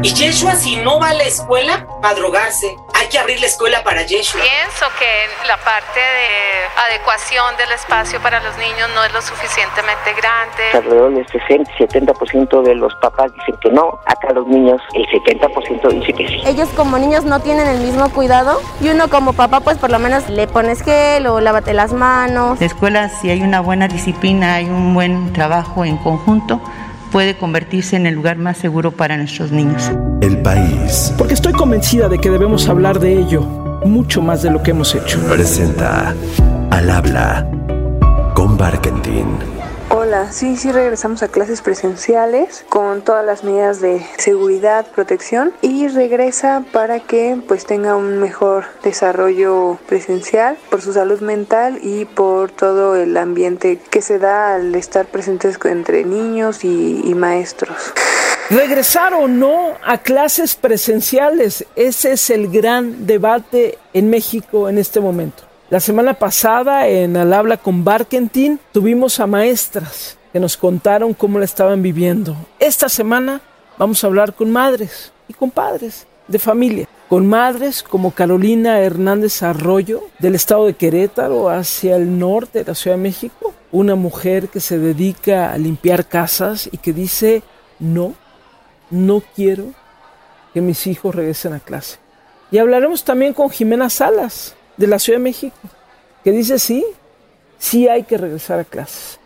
Y 0.00 0.14
Yeshua, 0.14 0.54
si 0.54 0.76
no 0.76 1.00
va 1.00 1.10
a 1.10 1.14
la 1.14 1.24
escuela, 1.24 1.84
va 2.04 2.10
a 2.10 2.14
drogarse. 2.14 2.76
Hay 2.94 3.08
que 3.08 3.18
abrir 3.18 3.40
la 3.40 3.46
escuela 3.46 3.82
para 3.82 4.02
Yeshua. 4.02 4.40
Pienso 4.40 4.86
que 4.96 5.48
la 5.48 5.56
parte 5.56 5.98
de 5.98 6.94
adecuación 6.94 7.56
del 7.56 7.72
espacio 7.72 8.20
para 8.20 8.40
los 8.40 8.56
niños 8.58 8.88
no 8.94 9.02
es 9.04 9.12
lo 9.12 9.20
suficientemente 9.20 10.14
grande. 10.14 10.62
Alrededor 10.72 11.14
del 11.14 11.26
60-70% 11.26 12.62
de 12.62 12.76
los 12.76 12.94
papás 12.96 13.32
dicen 13.34 13.56
que 13.60 13.70
no. 13.70 13.98
Acá 14.06 14.32
los 14.34 14.46
niños, 14.46 14.80
el 14.94 15.04
70% 15.06 15.88
dice 15.88 16.12
que 16.12 16.28
sí. 16.28 16.42
Ellos 16.46 16.68
como 16.76 16.96
niños 16.98 17.24
no 17.24 17.40
tienen 17.40 17.66
el 17.66 17.80
mismo 17.80 18.08
cuidado 18.12 18.60
y 18.80 18.90
uno 18.90 19.08
como 19.08 19.32
papá 19.32 19.60
pues 19.60 19.78
por 19.78 19.90
lo 19.90 19.98
menos 19.98 20.28
le 20.28 20.46
pones 20.46 20.82
gel 20.82 21.26
o 21.26 21.40
lávate 21.40 21.74
las 21.74 21.92
manos. 21.92 22.60
La 22.60 22.66
escuela 22.66 23.08
si 23.08 23.30
hay 23.30 23.42
una 23.42 23.60
buena 23.60 23.88
disciplina, 23.88 24.54
hay 24.54 24.66
un 24.66 24.94
buen 24.94 25.32
trabajo 25.32 25.84
en 25.84 25.96
conjunto 25.96 26.60
puede 27.10 27.36
convertirse 27.36 27.96
en 27.96 28.06
el 28.06 28.14
lugar 28.14 28.38
más 28.38 28.58
seguro 28.58 28.92
para 28.92 29.16
nuestros 29.16 29.50
niños. 29.50 29.90
El 30.20 30.38
país. 30.38 31.12
Porque 31.16 31.34
estoy 31.34 31.52
convencida 31.52 32.08
de 32.08 32.18
que 32.18 32.30
debemos 32.30 32.68
hablar 32.68 32.98
de 33.00 33.18
ello 33.18 33.42
mucho 33.84 34.22
más 34.22 34.42
de 34.42 34.50
lo 34.50 34.62
que 34.62 34.72
hemos 34.72 34.94
hecho. 34.94 35.20
Presenta 35.28 36.14
Al 36.70 36.90
habla 36.90 37.48
con 38.34 38.56
Barkentin. 38.56 39.57
Hola, 39.90 40.32
sí, 40.32 40.58
sí 40.58 40.70
regresamos 40.70 41.22
a 41.22 41.28
clases 41.28 41.62
presenciales 41.62 42.62
con 42.68 43.00
todas 43.00 43.24
las 43.24 43.42
medidas 43.42 43.80
de 43.80 44.04
seguridad, 44.18 44.86
protección 44.86 45.54
y 45.62 45.88
regresa 45.88 46.62
para 46.72 47.00
que 47.00 47.40
pues 47.48 47.64
tenga 47.64 47.96
un 47.96 48.18
mejor 48.18 48.66
desarrollo 48.84 49.78
presencial 49.88 50.58
por 50.70 50.82
su 50.82 50.92
salud 50.92 51.20
mental 51.22 51.78
y 51.82 52.04
por 52.04 52.50
todo 52.50 52.96
el 52.96 53.16
ambiente 53.16 53.80
que 53.90 54.02
se 54.02 54.18
da 54.18 54.56
al 54.56 54.74
estar 54.74 55.06
presentes 55.06 55.58
entre 55.64 56.04
niños 56.04 56.64
y, 56.64 57.00
y 57.02 57.14
maestros. 57.14 57.94
Regresar 58.50 59.14
o 59.14 59.26
no 59.26 59.72
a 59.86 59.96
clases 59.96 60.54
presenciales, 60.54 61.64
ese 61.76 62.12
es 62.12 62.28
el 62.28 62.50
gran 62.50 63.06
debate 63.06 63.78
en 63.94 64.10
México 64.10 64.68
en 64.68 64.76
este 64.76 65.00
momento. 65.00 65.47
La 65.70 65.80
semana 65.80 66.14
pasada 66.14 66.88
en 66.88 67.14
Al 67.18 67.34
habla 67.34 67.58
con 67.58 67.84
Barkentin 67.84 68.58
tuvimos 68.72 69.20
a 69.20 69.26
maestras 69.26 70.16
que 70.32 70.40
nos 70.40 70.56
contaron 70.56 71.12
cómo 71.12 71.38
la 71.38 71.44
estaban 71.44 71.82
viviendo. 71.82 72.34
Esta 72.58 72.88
semana 72.88 73.42
vamos 73.76 74.02
a 74.02 74.06
hablar 74.06 74.32
con 74.32 74.50
madres 74.50 75.12
y 75.28 75.34
con 75.34 75.50
padres 75.50 76.06
de 76.26 76.38
familia, 76.38 76.88
con 77.10 77.26
madres 77.26 77.82
como 77.82 78.12
Carolina 78.12 78.80
Hernández 78.80 79.42
Arroyo 79.42 80.04
del 80.18 80.36
estado 80.36 80.64
de 80.64 80.72
Querétaro 80.72 81.50
hacia 81.50 81.96
el 81.96 82.18
norte 82.18 82.60
de 82.60 82.64
la 82.64 82.74
Ciudad 82.74 82.96
de 82.96 83.02
México, 83.02 83.52
una 83.70 83.94
mujer 83.94 84.48
que 84.48 84.60
se 84.60 84.78
dedica 84.78 85.52
a 85.52 85.58
limpiar 85.58 86.06
casas 86.06 86.66
y 86.72 86.78
que 86.78 86.94
dice, 86.94 87.42
no, 87.78 88.14
no 88.88 89.22
quiero 89.36 89.74
que 90.54 90.62
mis 90.62 90.86
hijos 90.86 91.14
regresen 91.14 91.52
a 91.52 91.60
clase. 91.60 91.98
Y 92.50 92.56
hablaremos 92.56 93.04
también 93.04 93.34
con 93.34 93.50
Jimena 93.50 93.90
Salas, 93.90 94.56
de 94.78 94.86
la 94.86 94.98
Ciudad 94.98 95.18
de 95.18 95.24
México, 95.24 95.56
que 96.24 96.32
dice 96.32 96.58
sí, 96.58 96.84
sí 97.58 97.88
hay 97.88 98.04
que 98.04 98.16
regresar 98.16 98.60
a 98.60 98.64
clases. 98.64 99.20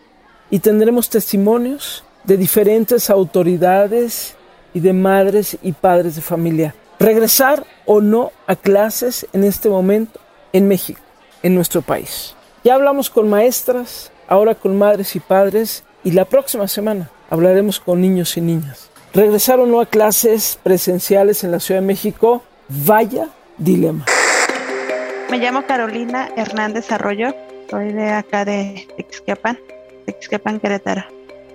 Y 0.49 0.59
tendremos 0.59 1.09
testimonios 1.09 2.03
de 2.25 2.35
diferentes 2.37 3.09
autoridades 3.09 4.35
y 4.73 4.79
de 4.81 4.93
madres 4.93 5.57
y 5.61 5.71
padres 5.71 6.15
de 6.15 6.21
familia. 6.21 6.75
Regresar 6.99 7.65
o 7.85 8.01
no 8.01 8.31
a 8.47 8.55
clases 8.55 9.27
en 9.33 9.43
este 9.43 9.69
momento 9.69 10.19
en 10.51 10.67
México, 10.67 10.99
en 11.41 11.55
nuestro 11.55 11.81
país. 11.81 12.35
Ya 12.63 12.75
hablamos 12.75 13.09
con 13.09 13.29
maestras, 13.29 14.11
ahora 14.27 14.55
con 14.55 14.77
madres 14.77 15.15
y 15.15 15.19
padres 15.19 15.83
y 16.03 16.11
la 16.11 16.25
próxima 16.25 16.67
semana 16.67 17.09
hablaremos 17.29 17.79
con 17.79 18.01
niños 18.01 18.37
y 18.37 18.41
niñas. 18.41 18.89
Regresar 19.13 19.59
o 19.59 19.65
no 19.65 19.81
a 19.81 19.85
clases 19.85 20.57
presenciales 20.63 21.43
en 21.43 21.51
la 21.51 21.59
Ciudad 21.59 21.81
de 21.81 21.87
México, 21.87 22.43
vaya 22.67 23.29
dilema. 23.57 24.05
Me 25.29 25.37
llamo 25.39 25.65
Carolina 25.65 26.29
Hernández 26.35 26.91
Arroyo, 26.91 27.33
soy 27.69 27.91
de 27.93 28.09
acá 28.09 28.45
de 28.45 28.87
Texquiapan, 28.97 29.57
Texquiapan, 30.05 30.59
Querétaro. 30.59 31.03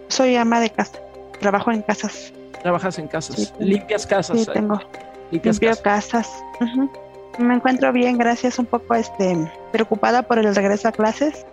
Soy 0.08 0.36
ama 0.36 0.60
de 0.60 0.70
casa, 0.70 0.98
trabajo 1.40 1.70
en 1.70 1.82
casas. 1.82 2.32
Trabajas 2.62 2.98
en 2.98 3.08
casas, 3.08 3.54
limpias 3.58 4.06
casas. 4.06 4.40
Sí, 4.40 4.46
tengo. 4.52 4.80
Limpias 5.30 5.60
Limpio 5.60 5.82
casas. 5.82 6.30
Me 7.38 7.54
encuentro 7.54 7.92
bien, 7.92 8.18
gracias. 8.18 8.58
Un 8.58 8.66
poco 8.66 8.94
este, 8.94 9.36
preocupada 9.70 10.22
por 10.22 10.38
el 10.38 10.54
regreso 10.54 10.88
a 10.88 10.92
clases. 10.92 11.46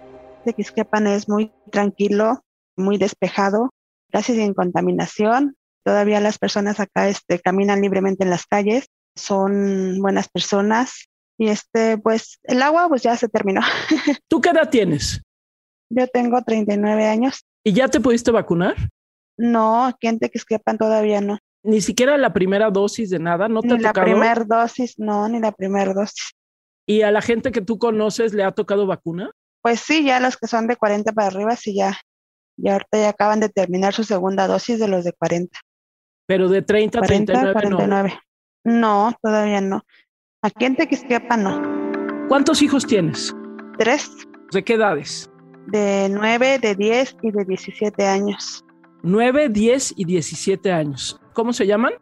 Texquiapan 0.45 1.07
es 1.07 1.29
muy 1.29 1.51
tranquilo, 1.71 2.43
muy 2.75 2.97
despejado, 2.97 3.71
casi 4.11 4.35
sin 4.35 4.53
contaminación. 4.53 5.55
Todavía 5.83 6.19
las 6.19 6.39
personas 6.39 6.79
acá 6.79 7.07
este, 7.07 7.39
caminan 7.39 7.81
libremente 7.81 8.23
en 8.23 8.31
las 8.31 8.45
calles, 8.45 8.87
son 9.15 9.99
buenas 10.01 10.27
personas, 10.29 11.07
y 11.37 11.49
este, 11.49 11.97
pues 11.97 12.39
el 12.43 12.61
agua 12.61 12.87
pues 12.87 13.03
ya 13.03 13.15
se 13.15 13.27
terminó. 13.27 13.61
¿Tú 14.27 14.41
qué 14.41 14.49
edad 14.49 14.69
tienes? 14.69 15.21
Yo 15.89 16.07
tengo 16.07 16.41
39 16.41 17.05
años. 17.05 17.45
¿Y 17.63 17.73
ya 17.73 17.87
te 17.87 17.99
pudiste 17.99 18.31
vacunar? 18.31 18.75
No, 19.37 19.85
aquí 19.85 20.07
en 20.07 20.19
Texquiapan 20.19 20.77
todavía 20.77 21.21
no. 21.21 21.37
Ni 21.63 21.81
siquiera 21.81 22.17
la 22.17 22.31
primera 22.31 22.69
dosis 22.69 23.09
de 23.09 23.19
nada, 23.19 23.47
¿no 23.47 23.61
te 23.61 23.69
ni 23.69 23.79
la 23.79 23.91
primera 23.91 24.43
dosis, 24.43 24.99
no, 24.99 25.27
ni 25.27 25.39
la 25.39 25.51
primera 25.51 25.93
dosis. 25.93 26.33
¿Y 26.87 27.01
a 27.01 27.11
la 27.11 27.21
gente 27.21 27.51
que 27.51 27.61
tú 27.61 27.79
conoces 27.79 28.33
le 28.33 28.43
ha 28.43 28.51
tocado 28.51 28.85
vacuna? 28.85 29.31
Pues 29.61 29.79
sí, 29.79 30.03
ya 30.05 30.19
los 30.19 30.37
que 30.37 30.47
son 30.47 30.67
de 30.67 30.75
40 30.75 31.11
para 31.13 31.27
arriba, 31.27 31.55
sí 31.55 31.75
ya. 31.75 31.97
Y 32.57 32.69
ahorita 32.69 32.99
ya 32.99 33.09
acaban 33.09 33.39
de 33.39 33.49
terminar 33.49 33.93
su 33.93 34.03
segunda 34.03 34.47
dosis 34.47 34.79
de 34.79 34.87
los 34.87 35.03
de 35.03 35.13
40. 35.13 35.59
Pero 36.27 36.49
de 36.49 36.61
30 36.61 36.99
a 36.99 37.01
39 37.01 37.53
49. 37.53 38.19
No. 38.63 38.73
no, 39.09 39.13
todavía 39.21 39.61
no. 39.61 39.81
Aquí 40.45 40.65
en 40.65 40.75
Tequisquiapan 40.75 41.43
no. 41.43 42.27
¿Cuántos 42.27 42.61
hijos 42.61 42.85
tienes? 42.85 43.35
Tres. 43.79 44.11
¿De 44.51 44.63
qué 44.63 44.75
edades? 44.75 45.27
De 45.65 46.07
nueve, 46.11 46.59
de 46.59 46.75
diez 46.75 47.17
y 47.23 47.31
de 47.31 47.45
diecisiete 47.45 48.05
años. 48.05 48.63
Nueve, 49.01 49.49
diez 49.49 49.91
y 49.97 50.05
diecisiete 50.05 50.71
años. 50.71 51.19
¿Cómo 51.33 51.51
se 51.51 51.65
llaman? 51.65 51.93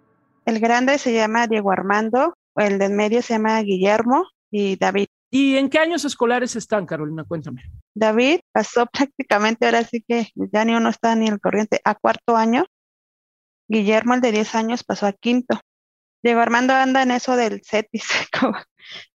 El 0.45 0.59
grande 0.59 0.97
se 0.97 1.13
llama 1.13 1.47
Diego 1.47 1.71
Armando, 1.71 2.35
el 2.57 2.79
del 2.79 2.91
medio 2.91 3.21
se 3.21 3.35
llama 3.35 3.61
Guillermo 3.61 4.27
y 4.51 4.75
David. 4.75 5.07
¿Y 5.31 5.55
en 5.55 5.69
qué 5.69 5.79
años 5.79 6.03
escolares 6.03 6.57
están, 6.57 6.85
Carolina? 6.85 7.23
Cuéntame. 7.23 7.61
David 7.95 8.41
pasó 8.51 8.85
prácticamente, 8.91 9.67
ahora 9.67 9.85
sí 9.85 10.03
que 10.05 10.27
ya 10.51 10.65
ni 10.65 10.75
uno 10.75 10.89
está 10.89 11.15
ni 11.15 11.29
el 11.29 11.39
corriente, 11.39 11.79
a 11.85 11.95
cuarto 11.95 12.35
año. 12.35 12.65
Guillermo, 13.69 14.15
el 14.15 14.19
de 14.19 14.33
diez 14.33 14.53
años, 14.53 14.83
pasó 14.83 15.07
a 15.07 15.13
quinto. 15.13 15.61
Diego 16.23 16.39
Armando 16.39 16.73
anda 16.73 17.03
en 17.03 17.11
eso 17.11 17.35
del 17.35 17.61
CETIS, 17.65 18.05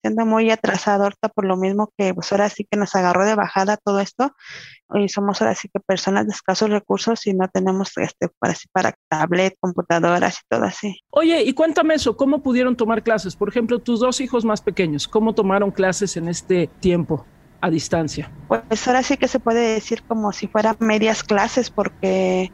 siendo 0.01 0.25
muy 0.25 0.51
atrasado 0.51 1.03
ahorita 1.03 1.29
por 1.29 1.45
lo 1.45 1.55
mismo 1.55 1.93
que 1.97 2.13
pues 2.13 2.31
ahora 2.33 2.49
sí 2.49 2.67
que 2.69 2.77
nos 2.77 2.95
agarró 2.95 3.25
de 3.25 3.35
bajada 3.35 3.77
todo 3.77 4.01
esto 4.01 4.35
y 4.93 5.07
somos 5.07 5.41
ahora 5.41 5.55
sí 5.55 5.69
que 5.73 5.79
personas 5.79 6.27
de 6.27 6.33
escasos 6.33 6.69
recursos 6.69 7.25
y 7.25 7.33
no 7.33 7.47
tenemos 7.47 7.93
este 7.97 8.27
para, 8.39 8.53
para 8.73 8.93
tablet, 9.07 9.55
computadoras 9.59 10.39
y 10.39 10.47
todo 10.49 10.65
así. 10.65 10.99
Oye, 11.09 11.43
y 11.43 11.53
cuéntame 11.53 11.95
eso, 11.95 12.17
¿cómo 12.17 12.43
pudieron 12.43 12.75
tomar 12.75 13.01
clases? 13.01 13.37
Por 13.37 13.47
ejemplo, 13.47 13.79
tus 13.79 14.01
dos 14.01 14.19
hijos 14.19 14.43
más 14.43 14.61
pequeños, 14.61 15.07
¿cómo 15.07 15.33
tomaron 15.33 15.71
clases 15.71 16.17
en 16.17 16.27
este 16.27 16.67
tiempo? 16.81 17.25
a 17.59 17.71
distancia? 17.71 18.31
Pues 18.47 18.87
ahora 18.87 19.01
sí 19.01 19.17
que 19.17 19.27
se 19.27 19.39
puede 19.39 19.73
decir 19.73 20.03
como 20.03 20.31
si 20.31 20.47
fueran 20.47 20.75
medias 20.79 21.23
clases 21.23 21.71
porque 21.71 22.51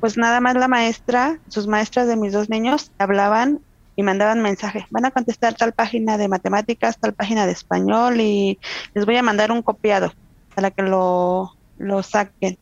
pues 0.00 0.16
nada 0.16 0.40
más 0.40 0.56
la 0.56 0.68
maestra, 0.68 1.38
sus 1.48 1.66
maestras 1.66 2.08
de 2.08 2.16
mis 2.16 2.32
dos 2.32 2.48
niños 2.48 2.90
hablaban 2.98 3.60
y 3.96 4.02
mandaban 4.02 4.42
mensaje. 4.42 4.86
Van 4.90 5.04
a 5.04 5.10
contestar 5.10 5.54
tal 5.54 5.72
página 5.72 6.16
de 6.16 6.28
matemáticas, 6.28 6.98
tal 6.98 7.12
página 7.12 7.46
de 7.46 7.52
español 7.52 8.20
y 8.20 8.58
les 8.94 9.04
voy 9.04 9.16
a 9.16 9.22
mandar 9.22 9.52
un 9.52 9.62
copiado 9.62 10.12
para 10.54 10.70
que 10.70 10.82
lo, 10.82 11.54
lo 11.78 12.02
saquen. 12.02 12.56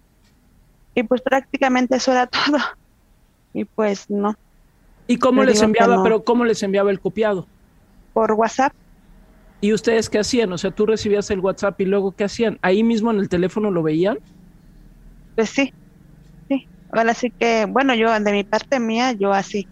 Y 0.95 1.05
pues 1.05 1.23
prácticamente 1.23 1.97
eso 1.97 2.13
era 2.13 2.27
todo. 2.27 2.59
Y 3.55 3.65
pues 3.65 4.11
no. 4.11 4.35
¿Y 5.07 5.17
cómo 5.17 5.45
les 5.45 5.63
enviaba, 5.63 6.03
pero 6.03 6.25
cómo 6.25 6.45
les 6.45 6.63
enviaba 6.63 6.91
el 6.91 7.01
copiado? 7.01 7.47
Por 8.13 8.33
WhatsApp. 8.33 8.73
¿Y 9.61 9.73
ustedes 9.73 10.11
qué 10.11 10.19
hacían? 10.19 10.53
O 10.53 10.59
sea, 10.59 10.71
tú 10.71 10.87
recibías 10.87 11.31
el 11.31 11.41
WhatsApp 11.41 11.81
y 11.81 11.85
luego 11.85 12.13
qué 12.13 12.25
hacían? 12.25 12.59
¿Ahí 12.63 12.83
mismo 12.83 13.11
en 13.11 13.19
el 13.19 13.29
teléfono 13.29 13.71
lo 13.71 13.83
veían? 13.83 14.19
Pues 15.35 15.51
sí, 15.51 15.73
Ahora 16.91 17.15
sí 17.15 17.35
que, 17.39 17.67
bueno, 17.67 17.95
yo 17.95 18.19
de 18.19 18.33
mi 18.33 18.45
parte 18.45 18.81
mía, 18.81 19.13
yo 19.13 19.33
así, 19.33 19.69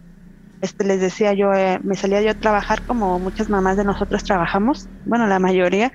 este, 0.61 0.85
les 0.85 1.01
decía 1.01 1.35
yo, 1.35 1.53
eh, 1.55 1.81
me 1.85 1.97
salía 1.97 2.23
yo 2.23 2.31
a 2.33 2.35
trabajar 2.35 2.85
como 2.87 3.21
muchas 3.21 3.51
mamás 3.51 3.77
de 3.79 3.85
nosotros 3.85 4.25
trabajamos, 4.25 4.91
bueno, 5.05 5.27
la 5.29 5.39
mayoría, 5.41 5.93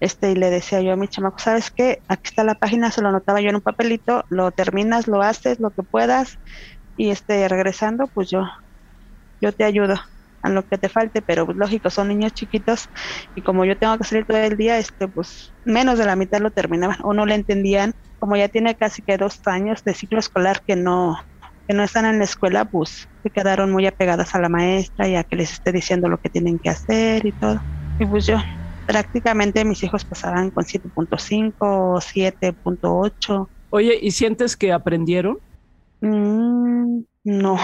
este, 0.00 0.32
y 0.32 0.36
le 0.36 0.50
decía 0.50 0.82
yo 0.82 0.92
a 0.94 0.96
mi 0.96 1.08
chamaco, 1.08 1.38
¿sabes 1.40 1.70
qué? 1.74 2.02
Aquí 2.08 2.22
está 2.26 2.44
la 2.44 2.56
página, 2.56 2.90
se 2.92 3.02
lo 3.02 3.08
anotaba 3.10 3.40
yo 3.42 3.50
en 3.50 3.56
un 3.56 3.62
papelito, 3.62 4.24
lo 4.30 4.52
terminas, 4.52 5.08
lo 5.08 5.22
haces, 5.22 5.60
lo 5.60 5.72
que 5.72 5.82
puedas, 5.84 6.38
y 6.96 7.10
este, 7.10 7.48
regresando, 7.48 8.08
pues 8.14 8.30
yo, 8.30 8.42
yo 9.40 9.52
te 9.52 9.64
ayudo 9.64 9.96
a 10.42 10.48
lo 10.50 10.66
que 10.66 10.78
te 10.78 10.88
falte, 10.88 11.22
pero 11.22 11.46
pues, 11.46 11.56
lógico, 11.58 11.90
son 11.90 12.08
niños 12.08 12.32
chiquitos 12.32 12.88
y 13.34 13.42
como 13.42 13.64
yo 13.64 13.76
tengo 13.78 13.98
que 13.98 14.04
salir 14.04 14.26
todo 14.26 14.38
el 14.38 14.56
día, 14.56 14.78
este, 14.78 15.08
pues 15.08 15.54
menos 15.64 15.98
de 15.98 16.06
la 16.06 16.16
mitad 16.16 16.40
lo 16.40 16.52
terminaban 16.52 16.96
o 17.02 17.12
no 17.14 17.26
le 17.26 17.34
entendían 17.34 17.92
como 18.18 18.36
ya 18.36 18.48
tiene 18.48 18.76
casi 18.76 19.02
que 19.02 19.16
dos 19.16 19.40
años 19.46 19.82
de 19.84 19.94
ciclo 19.94 20.18
escolar 20.18 20.62
que 20.66 20.76
no, 20.76 21.16
que 21.66 21.74
no 21.74 21.82
están 21.82 22.06
en 22.06 22.18
la 22.18 22.24
escuela, 22.24 22.64
pues 22.64 23.06
se 23.22 23.30
quedaron 23.30 23.72
muy 23.72 23.86
apegadas 23.86 24.34
a 24.34 24.40
la 24.40 24.48
maestra 24.48 25.08
y 25.08 25.16
a 25.16 25.24
que 25.24 25.36
les 25.36 25.52
esté 25.52 25.72
diciendo 25.72 26.08
lo 26.08 26.18
que 26.18 26.30
tienen 26.30 26.58
que 26.58 26.70
hacer 26.70 27.26
y 27.26 27.32
todo. 27.32 27.60
Y 27.98 28.06
pues 28.06 28.26
yo, 28.26 28.38
prácticamente 28.86 29.64
mis 29.64 29.82
hijos 29.82 30.04
pasaban 30.04 30.50
con 30.50 30.64
7.5 30.64 31.54
o 31.58 32.00
7.8. 32.00 33.50
Oye, 33.70 33.98
¿y 34.00 34.10
sientes 34.12 34.56
que 34.56 34.72
aprendieron? 34.72 35.38
Mm, 36.00 37.02
no, 37.24 37.58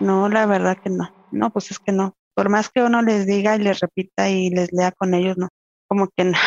no, 0.00 0.28
la 0.28 0.46
verdad 0.46 0.78
que 0.82 0.90
no. 0.90 1.10
No, 1.30 1.50
pues 1.50 1.70
es 1.70 1.78
que 1.78 1.92
no. 1.92 2.14
Por 2.34 2.48
más 2.48 2.70
que 2.70 2.82
uno 2.82 3.02
les 3.02 3.26
diga 3.26 3.56
y 3.56 3.58
les 3.58 3.80
repita 3.80 4.30
y 4.30 4.50
les 4.50 4.72
lea 4.72 4.92
con 4.92 5.14
ellos, 5.14 5.36
no. 5.36 5.48
Como 5.88 6.08
que 6.16 6.24
no. 6.24 6.38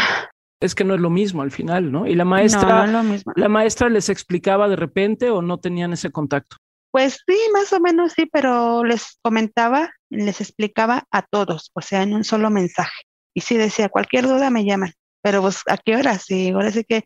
Es 0.62 0.76
que 0.76 0.84
no 0.84 0.94
es 0.96 1.00
lo 1.00 1.10
mismo 1.10 1.42
al 1.42 1.52
final, 1.52 1.92
¿no? 1.92 2.06
Y 2.06 2.16
la 2.16 2.26
maestra, 2.26 2.86
No, 2.86 3.04
no 3.04 3.22
la 3.36 3.50
maestra 3.50 3.90
les 3.90 4.10
explicaba 4.10 4.68
de 4.68 4.76
repente 4.76 5.30
o 5.30 5.42
no 5.42 5.60
tenían 5.60 5.94
ese 5.94 6.12
contacto. 6.12 6.58
Pues 6.92 7.24
sí, 7.28 7.38
más 7.54 7.72
o 7.72 7.80
menos 7.80 8.14
sí, 8.14 8.26
pero 8.26 8.84
les 8.84 9.20
comentaba, 9.22 9.92
les 10.10 10.42
explicaba 10.42 11.06
a 11.12 11.22
todos, 11.22 11.72
o 11.74 11.82
sea, 11.82 12.02
en 12.02 12.14
un 12.14 12.24
solo 12.24 12.50
mensaje. 12.50 13.04
Y 13.34 13.42
sí 13.42 13.58
decía, 13.58 13.90
cualquier 13.90 14.28
duda 14.28 14.50
me 14.50 14.66
llaman, 14.66 14.94
pero 15.22 15.42
pues 15.42 15.62
a 15.68 15.78
qué 15.78 15.96
hora, 15.96 16.18
sí, 16.18 16.50
ahora 16.50 16.72
sí 16.72 16.84
que 16.84 17.04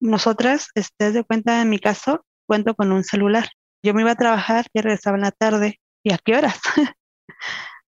nosotras, 0.00 0.68
estés 0.74 1.14
de 1.14 1.24
cuenta 1.24 1.60
en 1.60 1.68
mi 1.68 1.80
caso, 1.80 2.24
cuento 2.46 2.74
con 2.74 2.92
un 2.92 3.02
celular. 3.02 3.48
Yo 3.82 3.92
me 3.92 4.02
iba 4.02 4.12
a 4.12 4.16
trabajar 4.16 4.66
y 4.72 4.80
regresaba 4.80 5.16
en 5.16 5.22
la 5.22 5.32
tarde, 5.32 5.80
¿y 6.04 6.12
a 6.12 6.18
qué 6.18 6.36
horas? 6.36 6.60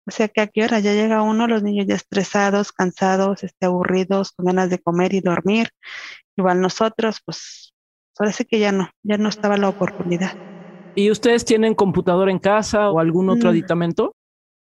o 0.07 0.11
sea 0.11 0.27
que 0.27 0.41
a 0.41 0.47
qué 0.47 0.63
hora 0.63 0.79
ya 0.79 0.93
llega 0.93 1.21
uno, 1.21 1.47
los 1.47 1.63
niños 1.63 1.87
ya 1.87 1.95
estresados, 1.95 2.71
cansados, 2.71 3.43
este, 3.43 3.65
aburridos, 3.65 4.31
con 4.31 4.45
ganas 4.47 4.69
de 4.69 4.79
comer 4.79 5.13
y 5.13 5.21
dormir. 5.21 5.69
Igual 6.37 6.61
nosotros, 6.61 7.19
pues 7.25 7.73
parece 8.17 8.45
que 8.45 8.59
ya 8.59 8.71
no, 8.71 8.89
ya 9.03 9.17
no 9.17 9.29
estaba 9.29 9.57
la 9.57 9.69
oportunidad. 9.69 10.31
¿Y 10.95 11.11
ustedes 11.11 11.43
tienen 11.43 11.75
computadora 11.75 12.31
en 12.31 12.39
casa 12.39 12.89
o 12.89 12.99
algún 12.99 13.29
otro 13.29 13.49
Mm. 13.49 13.53
aditamento? 13.53 14.15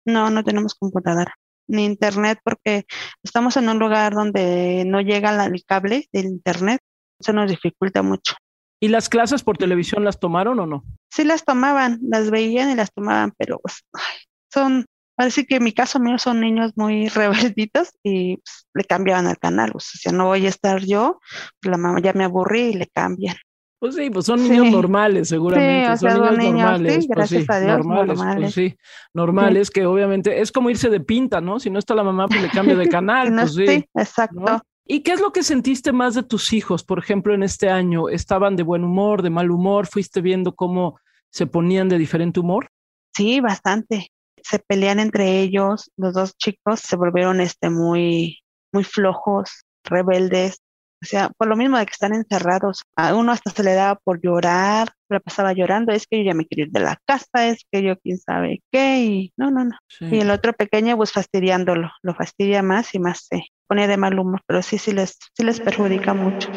No, 0.04 0.30
no 0.30 0.42
tenemos 0.44 0.74
computadora 0.74 1.34
ni 1.68 1.84
internet 1.84 2.38
porque 2.44 2.84
estamos 3.24 3.56
en 3.56 3.68
un 3.68 3.78
lugar 3.78 4.14
donde 4.14 4.84
no 4.86 5.00
llega 5.00 5.44
el 5.46 5.64
cable 5.64 6.08
del 6.12 6.26
internet. 6.26 6.80
Eso 7.20 7.32
nos 7.32 7.50
dificulta 7.50 8.02
mucho. 8.02 8.34
¿Y 8.80 8.88
las 8.88 9.08
clases 9.08 9.42
por 9.42 9.56
televisión 9.56 10.04
las 10.04 10.20
tomaron 10.20 10.60
o 10.60 10.66
no? 10.66 10.84
Sí 11.10 11.24
las 11.24 11.44
tomaban, 11.44 11.98
las 12.02 12.30
veían 12.30 12.70
y 12.70 12.74
las 12.74 12.92
tomaban, 12.92 13.32
pero 13.38 13.58
pues, 13.58 13.82
ay, 13.94 14.18
son, 14.52 14.84
parece 15.16 15.46
que 15.46 15.56
en 15.56 15.64
mi 15.64 15.72
caso 15.72 15.98
mío 15.98 16.18
son 16.18 16.40
niños 16.40 16.72
muy 16.76 17.08
rebelditos 17.54 17.90
y 18.02 18.36
pues, 18.36 18.66
le 18.74 18.84
cambiaban 18.84 19.26
el 19.26 19.38
canal. 19.38 19.72
O 19.74 19.80
sea, 19.80 20.12
no 20.12 20.26
voy 20.26 20.46
a 20.46 20.48
estar 20.48 20.84
yo, 20.84 21.18
pues, 21.60 21.70
la 21.70 21.78
mamá 21.78 22.00
ya 22.00 22.12
me 22.12 22.24
aburrí 22.24 22.60
y 22.68 22.74
le 22.74 22.86
cambian. 22.86 23.36
Pues 23.78 23.94
sí, 23.94 24.08
pues 24.08 24.24
son 24.24 24.38
Sí. 24.40 24.48
niños 24.48 24.70
normales, 24.70 25.28
seguramente. 25.28 25.90
o 25.90 25.96
sea, 25.98 26.12
son 26.12 26.20
niños 26.22 26.38
niños, 26.38 26.54
normales. 26.54 26.92
sí, 26.94 26.98
pues 27.08 27.08
gracias 27.08 27.42
sí, 27.42 27.46
a 27.52 27.60
Dios, 27.60 27.86
normales, 27.86 28.18
pues 28.40 28.54
sí, 28.54 28.76
normales, 29.12 29.70
que 29.70 29.84
obviamente 29.84 30.40
es 30.40 30.50
como 30.50 30.70
irse 30.70 30.88
de 30.88 31.00
pinta, 31.00 31.42
¿no? 31.42 31.60
Si 31.60 31.68
no 31.68 31.78
está 31.78 31.94
la 31.94 32.02
mamá, 32.02 32.26
pues 32.26 32.40
le 32.40 32.48
cambia 32.48 32.74
de 32.74 32.88
canal, 32.88 33.34
no, 33.34 33.42
pues 33.42 33.54
sí. 33.54 33.66
sí, 33.66 33.84
exacto. 33.94 34.40
¿no? 34.40 34.62
¿Y 34.88 35.00
qué 35.00 35.12
es 35.12 35.20
lo 35.20 35.30
que 35.32 35.42
sentiste 35.42 35.92
más 35.92 36.14
de 36.14 36.22
tus 36.22 36.52
hijos, 36.54 36.84
por 36.84 36.98
ejemplo, 36.98 37.34
en 37.34 37.42
este 37.42 37.68
año? 37.68 38.08
¿Estaban 38.08 38.56
de 38.56 38.62
buen 38.62 38.82
humor, 38.84 39.20
de 39.22 39.30
mal 39.30 39.50
humor? 39.50 39.86
¿Fuiste 39.88 40.20
viendo 40.20 40.54
cómo 40.54 40.98
se 41.30 41.46
ponían 41.46 41.88
de 41.88 41.98
diferente 41.98 42.40
humor? 42.40 42.70
Sí, 43.14 43.40
bastante. 43.40 44.10
Se 44.48 44.60
pelean 44.60 45.00
entre 45.00 45.40
ellos, 45.40 45.90
los 45.96 46.14
dos 46.14 46.36
chicos 46.36 46.80
se 46.80 46.94
volvieron 46.94 47.40
este 47.40 47.68
muy, 47.68 48.38
muy 48.72 48.84
flojos, 48.84 49.64
rebeldes. 49.82 50.58
O 51.02 51.04
sea, 51.04 51.30
por 51.36 51.48
lo 51.48 51.56
mismo 51.56 51.78
de 51.78 51.84
que 51.84 51.92
están 51.92 52.14
encerrados. 52.14 52.82
A 52.96 53.14
uno 53.14 53.32
hasta 53.32 53.50
se 53.50 53.64
le 53.64 53.74
daba 53.74 53.96
por 53.96 54.20
llorar, 54.22 54.88
la 55.08 55.20
pasaba 55.20 55.52
llorando, 55.52 55.92
es 55.92 56.06
que 56.06 56.18
yo 56.18 56.24
ya 56.30 56.34
me 56.34 56.46
quiero 56.46 56.68
ir 56.68 56.72
de 56.72 56.80
la 56.80 56.96
casa, 57.04 57.48
es 57.48 57.66
que 57.70 57.82
yo 57.82 57.98
quién 57.98 58.18
sabe 58.18 58.62
qué, 58.70 59.00
y 59.00 59.32
no, 59.36 59.50
no, 59.50 59.64
no. 59.64 59.76
Sí. 59.88 60.06
Y 60.10 60.20
el 60.20 60.30
otro 60.30 60.52
pequeño, 60.52 60.96
pues 60.96 61.12
fastidiándolo, 61.12 61.90
lo 62.02 62.14
fastidia 62.14 62.62
más 62.62 62.94
y 62.94 63.00
más 63.00 63.26
se 63.28 63.46
pone 63.66 63.88
de 63.88 63.96
mal 63.96 64.18
humor, 64.18 64.42
pero 64.46 64.62
sí, 64.62 64.78
sí 64.78 64.92
les, 64.92 65.18
sí 65.34 65.42
les 65.42 65.60
perjudica 65.60 66.14
mucho. 66.14 66.48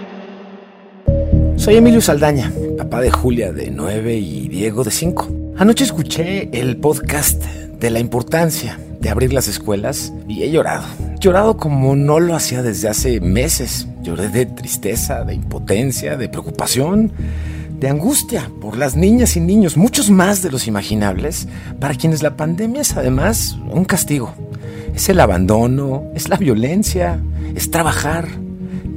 Soy 1.70 1.78
Emilio 1.78 2.02
Saldaña, 2.02 2.52
papá 2.80 3.00
de 3.00 3.12
Julia 3.12 3.54
de 3.54 3.70
9 3.70 4.16
y 4.16 4.48
Diego 4.48 4.84
de 4.84 4.90
5. 4.90 5.54
Anoche 5.56 5.84
escuché 5.84 6.50
el 6.52 6.78
podcast 6.78 7.44
de 7.44 7.92
la 7.92 8.00
importancia 8.00 8.80
de 9.00 9.08
abrir 9.12 9.34
las 9.34 9.48
escuelas 9.48 10.12
y 10.28 10.42
he 10.42 10.50
llorado. 10.50 10.88
Llorado 11.20 11.58
como 11.58 11.96
no 11.96 12.20
lo 12.20 12.34
hacía 12.34 12.64
desde 12.64 12.90
hace 12.90 13.22
meses. 13.22 13.88
Lloré 14.02 14.30
de 14.30 14.48
tristeza, 14.48 15.24
de 15.24 15.36
impotencia, 15.36 16.18
de 16.18 16.28
preocupación, 16.28 17.12
de 17.80 17.88
angustia 17.88 18.50
por 18.60 18.76
las 18.76 18.96
niñas 18.96 19.38
y 19.38 19.40
niños, 19.40 19.78
muchos 19.78 20.10
más 20.10 20.42
de 20.42 20.50
los 20.50 20.66
imaginables, 20.66 21.48
para 21.80 21.94
quienes 21.94 22.24
la 22.24 22.36
pandemia 22.36 22.82
es 22.82 22.98
además 22.98 23.60
un 23.72 23.86
castigo. 23.86 24.34
Es 24.96 25.08
el 25.08 25.20
abandono, 25.20 26.06
es 26.16 26.30
la 26.30 26.38
violencia, 26.38 27.22
es 27.54 27.70
trabajar, 27.70 28.28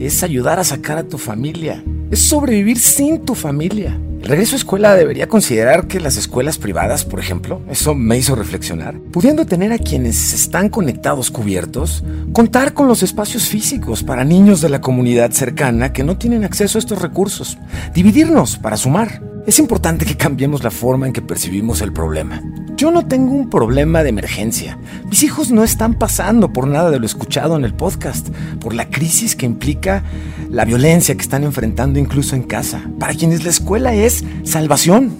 es 0.00 0.22
ayudar 0.22 0.58
a 0.58 0.64
sacar 0.64 0.96
a 0.96 1.02
tu 1.02 1.18
familia, 1.18 1.84
es 2.12 2.28
sobrevivir 2.28 2.78
sin 2.78 3.24
tu 3.24 3.34
familia. 3.34 3.98
El 4.20 4.28
regreso 4.28 4.54
a 4.54 4.58
escuela 4.58 4.94
debería 4.94 5.26
considerar 5.28 5.88
que 5.88 5.98
las 5.98 6.16
escuelas 6.16 6.58
privadas, 6.58 7.04
por 7.04 7.18
ejemplo, 7.18 7.62
eso 7.68 7.94
me 7.94 8.18
hizo 8.18 8.36
reflexionar, 8.36 8.94
pudiendo 9.10 9.46
tener 9.46 9.72
a 9.72 9.78
quienes 9.78 10.32
están 10.32 10.68
conectados 10.68 11.30
cubiertos, 11.30 12.04
contar 12.32 12.74
con 12.74 12.86
los 12.86 13.02
espacios 13.02 13.48
físicos 13.48 14.04
para 14.04 14.24
niños 14.24 14.60
de 14.60 14.68
la 14.68 14.82
comunidad 14.82 15.32
cercana 15.32 15.92
que 15.92 16.04
no 16.04 16.18
tienen 16.18 16.44
acceso 16.44 16.78
a 16.78 16.80
estos 16.80 17.00
recursos, 17.00 17.58
dividirnos 17.94 18.58
para 18.58 18.76
sumar. 18.76 19.31
Es 19.44 19.58
importante 19.58 20.06
que 20.06 20.16
cambiemos 20.16 20.62
la 20.62 20.70
forma 20.70 21.08
en 21.08 21.12
que 21.12 21.20
percibimos 21.20 21.80
el 21.80 21.92
problema. 21.92 22.40
Yo 22.76 22.92
no 22.92 23.08
tengo 23.08 23.32
un 23.32 23.50
problema 23.50 24.04
de 24.04 24.10
emergencia. 24.10 24.78
Mis 25.06 25.24
hijos 25.24 25.50
no 25.50 25.64
están 25.64 25.94
pasando 25.94 26.52
por 26.52 26.68
nada 26.68 26.92
de 26.92 27.00
lo 27.00 27.06
escuchado 27.06 27.56
en 27.56 27.64
el 27.64 27.74
podcast, 27.74 28.28
por 28.60 28.72
la 28.72 28.88
crisis 28.88 29.34
que 29.34 29.44
implica 29.44 30.04
la 30.48 30.64
violencia 30.64 31.16
que 31.16 31.22
están 31.22 31.42
enfrentando 31.42 31.98
incluso 31.98 32.36
en 32.36 32.44
casa, 32.44 32.88
para 33.00 33.14
quienes 33.14 33.42
la 33.42 33.50
escuela 33.50 33.94
es 33.94 34.24
salvación. 34.44 35.12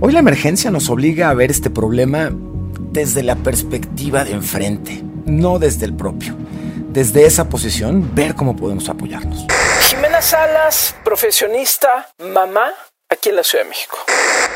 Hoy 0.00 0.12
la 0.12 0.18
emergencia 0.18 0.70
nos 0.70 0.90
obliga 0.90 1.30
a 1.30 1.34
ver 1.34 1.50
este 1.50 1.70
problema 1.70 2.30
desde 2.92 3.22
la 3.22 3.36
perspectiva 3.36 4.24
de 4.24 4.32
enfrente, 4.32 5.02
no 5.24 5.58
desde 5.58 5.86
el 5.86 5.94
propio. 5.94 6.36
Desde 6.92 7.24
esa 7.24 7.48
posición, 7.48 8.10
ver 8.14 8.34
cómo 8.34 8.56
podemos 8.56 8.90
apoyarnos. 8.90 9.46
Jimena 9.88 10.20
Salas, 10.20 10.94
profesionista, 11.02 12.08
mamá, 12.18 12.72
aquí 13.08 13.28
en 13.28 13.36
la 13.36 13.42
Ciudad 13.42 13.64
de 13.64 13.70
México. 13.70 13.98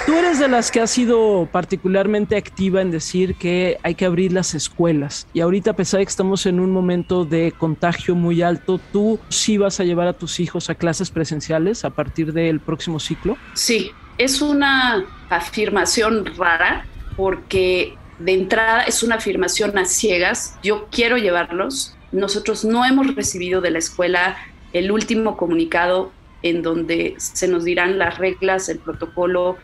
Tú 0.06 0.16
eres 0.16 0.38
de 0.38 0.48
las 0.48 0.70
que 0.70 0.80
ha 0.80 0.86
sido 0.86 1.48
particularmente 1.52 2.36
activa 2.36 2.80
en 2.80 2.90
decir 2.90 3.36
que 3.36 3.78
hay 3.82 3.94
que 3.94 4.04
abrir 4.04 4.32
las 4.32 4.54
escuelas. 4.54 5.26
Y 5.32 5.40
ahorita, 5.40 5.72
a 5.72 5.76
pesar 5.76 6.00
de 6.00 6.06
que 6.06 6.10
estamos 6.10 6.46
en 6.46 6.58
un 6.58 6.72
momento 6.72 7.24
de 7.24 7.52
contagio 7.52 8.14
muy 8.14 8.42
alto, 8.42 8.80
¿tú 8.92 9.20
sí 9.28 9.56
vas 9.56 9.78
a 9.78 9.84
llevar 9.84 10.08
a 10.08 10.12
tus 10.12 10.40
hijos 10.40 10.68
a 10.70 10.74
clases 10.74 11.10
presenciales 11.10 11.84
a 11.84 11.90
partir 11.90 12.32
del 12.32 12.60
próximo 12.60 12.98
ciclo? 12.98 13.36
Sí, 13.54 13.92
es 14.18 14.42
una 14.42 15.04
afirmación 15.28 16.26
rara 16.36 16.86
porque 17.16 17.96
de 18.18 18.32
entrada 18.32 18.82
es 18.82 19.02
una 19.02 19.16
afirmación 19.16 19.78
a 19.78 19.84
ciegas. 19.84 20.56
Yo 20.62 20.88
quiero 20.90 21.18
llevarlos. 21.18 21.96
Nosotros 22.10 22.64
no 22.64 22.84
hemos 22.84 23.14
recibido 23.14 23.60
de 23.60 23.70
la 23.70 23.78
escuela 23.78 24.36
el 24.72 24.90
último 24.90 25.36
comunicado 25.36 26.12
en 26.42 26.62
donde 26.62 27.14
se 27.18 27.48
nos 27.48 27.64
dirán 27.64 27.98
las 27.98 28.18
reglas, 28.18 28.68
el 28.68 28.78
protocolo, 28.78 29.58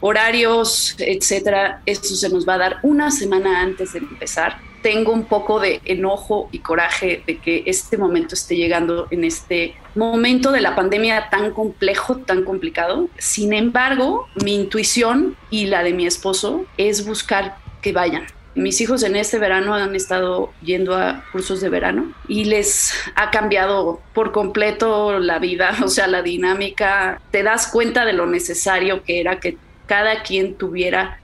horarios, 0.00 0.94
etcétera. 0.98 1.80
Eso 1.86 2.14
se 2.14 2.28
nos 2.28 2.46
va 2.46 2.54
a 2.54 2.58
dar 2.58 2.78
una 2.82 3.10
semana 3.10 3.60
antes 3.62 3.94
de 3.94 4.00
empezar. 4.00 4.58
Tengo 4.82 5.12
un 5.12 5.24
poco 5.24 5.60
de 5.60 5.80
enojo 5.84 6.48
y 6.50 6.58
coraje 6.58 7.22
de 7.24 7.38
que 7.38 7.62
este 7.66 7.96
momento 7.96 8.34
esté 8.34 8.56
llegando 8.56 9.06
en 9.12 9.22
este 9.22 9.76
momento 9.94 10.50
de 10.50 10.60
la 10.60 10.74
pandemia 10.74 11.30
tan 11.30 11.52
complejo, 11.52 12.16
tan 12.16 12.44
complicado. 12.44 13.08
Sin 13.16 13.52
embargo, 13.52 14.26
mi 14.44 14.56
intuición 14.56 15.36
y 15.50 15.66
la 15.66 15.84
de 15.84 15.92
mi 15.92 16.04
esposo 16.04 16.66
es 16.76 17.06
buscar 17.06 17.58
que 17.80 17.92
vayan. 17.92 18.26
Mis 18.54 18.80
hijos 18.82 19.02
en 19.02 19.16
este 19.16 19.38
verano 19.38 19.74
han 19.74 19.94
estado 19.96 20.52
yendo 20.62 20.94
a 20.94 21.24
cursos 21.32 21.62
de 21.62 21.70
verano 21.70 22.12
y 22.28 22.44
les 22.44 22.92
ha 23.14 23.30
cambiado 23.30 24.00
por 24.12 24.32
completo 24.32 25.18
la 25.18 25.38
vida, 25.38 25.74
o 25.84 25.88
sea, 25.88 26.06
la 26.06 26.22
dinámica. 26.22 27.20
Te 27.30 27.42
das 27.42 27.66
cuenta 27.68 28.04
de 28.04 28.12
lo 28.12 28.26
necesario 28.26 29.02
que 29.04 29.20
era 29.20 29.40
que 29.40 29.56
cada 29.86 30.22
quien 30.22 30.54
tuviera 30.54 31.18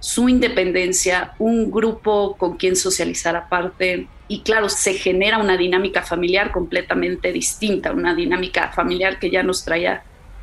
su 0.00 0.28
independencia, 0.28 1.32
un 1.38 1.70
grupo 1.70 2.36
con 2.36 2.56
quien 2.56 2.76
socializar 2.76 3.36
aparte. 3.36 4.06
Y 4.28 4.42
claro, 4.42 4.68
se 4.68 4.94
genera 4.94 5.38
una 5.38 5.56
dinámica 5.56 6.02
familiar 6.02 6.52
completamente 6.52 7.32
distinta, 7.32 7.92
una 7.92 8.14
dinámica 8.14 8.72
familiar 8.72 9.18
que 9.18 9.30
ya 9.30 9.42
nos 9.42 9.64
traía 9.64 10.02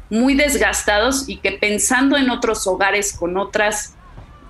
muy 0.10 0.36
desgastados 0.36 1.28
y 1.28 1.38
que 1.38 1.54
pensando 1.54 2.18
en 2.18 2.30
otros 2.30 2.66
hogares 2.68 3.14
con 3.14 3.38
otras 3.38 3.96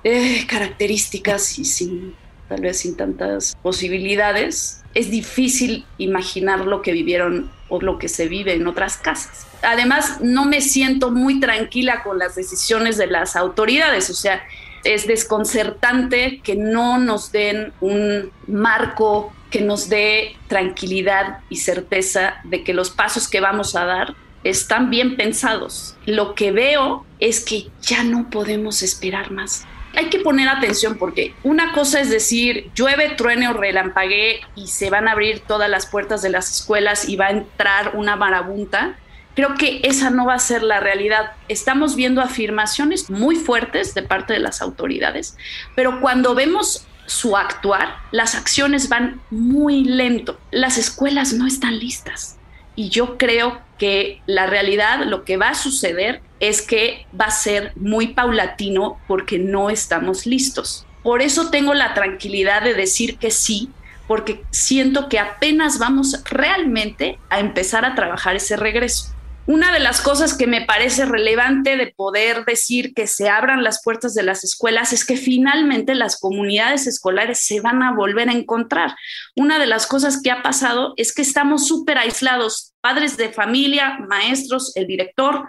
eh, 0.04 0.46
características 0.48 1.60
y 1.60 1.66
sin 1.66 2.16
tal 2.54 2.62
vez 2.62 2.80
sin 2.80 2.96
tantas 2.96 3.58
posibilidades, 3.64 4.84
es 4.94 5.10
difícil 5.10 5.86
imaginar 5.98 6.60
lo 6.62 6.82
que 6.82 6.92
vivieron 6.92 7.52
o 7.70 7.82
lo 7.82 7.98
que 7.98 8.08
se 8.08 8.28
vive 8.28 8.54
en 8.54 8.68
otras 8.68 8.98
casas. 8.98 9.48
Además, 9.64 10.22
no 10.22 10.46
me 10.46 10.62
siento 10.62 11.10
muy 11.10 11.40
tranquila 11.40 12.04
con 12.04 12.20
las 12.20 12.36
decisiones 12.36 12.98
de 12.98 13.08
las 13.08 13.36
autoridades, 13.36 14.10
o 14.10 14.14
sea, 14.14 14.44
es 14.84 15.08
desconcertante 15.08 16.42
que 16.44 16.56
no 16.56 16.98
nos 16.98 17.32
den 17.32 17.72
un 17.80 18.32
marco 18.48 19.34
que 19.50 19.62
nos 19.62 19.88
dé 19.88 20.36
tranquilidad 20.48 21.40
y 21.50 21.58
certeza 21.58 22.36
de 22.44 22.64
que 22.64 22.74
los 22.74 22.90
pasos 22.90 23.28
que 23.28 23.40
vamos 23.40 23.76
a 23.76 23.86
dar 23.86 24.16
están 24.44 24.90
bien 24.90 25.16
pensados. 25.16 25.96
Lo 26.06 26.36
que 26.36 26.52
veo 26.52 27.06
es 27.20 27.40
que 27.40 27.70
ya 27.82 28.04
no 28.04 28.30
podemos 28.30 28.84
esperar 28.84 29.32
más. 29.32 29.66
Hay 29.96 30.10
que 30.10 30.20
poner 30.20 30.50
atención 30.50 30.98
porque 30.98 31.36
una 31.44 31.72
cosa 31.72 32.00
es 32.00 32.10
decir, 32.10 32.72
llueve, 32.74 33.10
truene 33.12 33.48
o 33.48 33.54
relampaguee 33.54 34.42
y 34.56 34.68
se 34.68 34.90
van 34.90 35.08
a 35.08 35.12
abrir 35.12 35.42
todas 35.42 35.70
las 35.70 35.86
puertas 35.86 36.22
de 36.22 36.30
las 36.30 36.52
escuelas 36.52 37.08
y 37.08 37.16
va 37.16 37.28
a 37.28 37.32
entrar 37.32 37.96
una 37.96 38.16
marabunta. 38.16 38.98
Creo 39.36 39.56
que 39.56 39.82
esa 39.84 40.10
no 40.10 40.26
va 40.26 40.36
a 40.36 40.40
ser 40.40 40.64
la 40.64 40.80
realidad. 40.80 41.32
Estamos 41.48 41.96
viendo 41.96 42.22
afirmaciones 42.22 43.10
muy 43.10 43.36
fuertes 43.36 43.94
de 43.94 44.04
parte 44.04 44.34
de 44.34 44.40
las 44.40 44.62
autoridades, 44.62 45.38
pero 45.76 46.02
cuando 46.02 46.36
vemos 46.36 46.88
su 47.06 47.36
actuar, 47.36 47.98
las 48.12 48.36
acciones 48.36 48.90
van 48.90 49.22
muy 49.30 49.84
lento. 49.84 50.40
Las 50.52 50.78
escuelas 50.78 51.34
no 51.34 51.48
están 51.48 51.78
listas. 51.78 52.38
Y 52.76 52.90
yo 52.90 53.18
creo 53.18 53.62
que 53.78 54.22
la 54.26 54.48
realidad, 54.48 55.06
lo 55.06 55.26
que 55.26 55.38
va 55.38 55.50
a 55.50 55.56
suceder 55.56 56.22
es 56.44 56.62
que 56.62 57.06
va 57.20 57.26
a 57.26 57.32
ser 57.32 57.72
muy 57.78 58.08
paulatino 58.08 59.00
porque 59.08 59.40
no 59.40 59.70
estamos 59.70 60.26
listos. 60.26 60.86
Por 61.02 61.22
eso 61.22 61.50
tengo 61.50 61.74
la 61.74 61.94
tranquilidad 61.94 62.64
de 62.64 62.74
decir 62.74 63.18
que 63.18 63.32
sí, 63.32 63.70
porque 64.08 64.44
siento 64.52 65.08
que 65.08 65.20
apenas 65.20 65.80
vamos 65.80 66.22
realmente 66.26 67.18
a 67.30 67.40
empezar 67.40 67.86
a 67.86 67.96
trabajar 67.96 68.36
ese 68.36 68.58
regreso. 68.58 69.14
Una 69.46 69.74
de 69.74 69.80
las 69.80 70.00
cosas 70.00 70.38
que 70.38 70.48
me 70.48 70.66
parece 70.66 71.06
relevante 71.06 71.76
de 71.76 71.88
poder 71.88 72.46
decir 72.46 72.94
que 72.94 73.08
se 73.08 73.28
abran 73.30 73.64
las 73.64 73.82
puertas 73.84 74.14
de 74.14 74.24
las 74.24 74.46
escuelas 74.46 74.94
es 74.94 75.06
que 75.06 75.18
finalmente 75.18 75.96
las 75.96 76.18
comunidades 76.18 76.88
escolares 76.88 77.40
se 77.40 77.60
van 77.60 77.84
a 77.84 77.94
volver 77.94 78.30
a 78.30 78.34
encontrar. 78.34 78.96
Una 79.36 79.60
de 79.60 79.66
las 79.66 79.86
cosas 79.86 80.22
que 80.22 80.32
ha 80.32 80.44
pasado 80.44 80.94
es 80.96 81.14
que 81.14 81.22
estamos 81.22 81.68
súper 81.68 81.98
aislados, 81.98 82.74
padres 82.80 83.18
de 83.18 83.34
familia, 83.34 83.98
maestros, 84.08 84.72
el 84.76 84.88
director, 84.88 85.46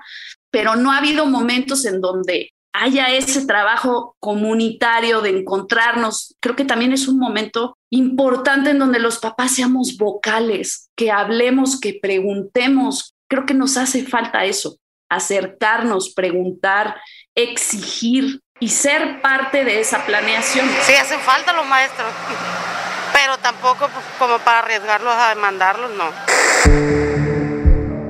pero 0.55 0.77
no 0.77 0.93
ha 0.93 0.99
habido 0.99 1.27
momentos 1.27 1.85
en 1.85 2.01
donde 2.01 2.53
haya 2.73 3.09
ese 3.09 3.45
trabajo 3.45 4.15
comunitario 4.21 5.21
de 5.21 5.31
encontrarnos. 5.31 6.37
Creo 6.41 6.55
que 6.55 6.65
también 6.65 6.93
es 6.93 7.09
un 7.09 7.19
momento 7.19 7.77
importante 7.91 8.71
en 8.71 8.79
donde 8.79 9.01
los 9.01 9.19
papás 9.19 9.57
seamos 9.57 9.97
vocales, 9.99 10.91
que 10.97 11.11
hablemos, 11.11 11.81
que 11.81 11.99
preguntemos, 12.01 13.15
Creo 13.29 13.47
que 13.47 13.55
nos 13.55 13.77
hace 13.77 14.05
falta 14.05 14.45
eso, 14.45 14.77
acercarnos, 15.11 16.13
preguntar, 16.15 17.01
exigir 17.35 18.41
y 18.61 18.69
ser 18.69 19.21
parte 19.23 19.65
de 19.65 19.81
esa 19.81 20.07
planeación. 20.07 20.69
Sí, 20.83 20.95
hacen 20.95 21.19
falta 21.19 21.53
los 21.53 21.67
maestros, 21.67 22.13
pero 23.13 23.37
tampoco 23.39 23.89
pues, 23.89 24.05
como 24.21 24.39
para 24.39 24.61
arriesgarlos 24.61 25.15
a 25.15 25.31
demandarlos, 25.31 25.91
no. 25.97 27.04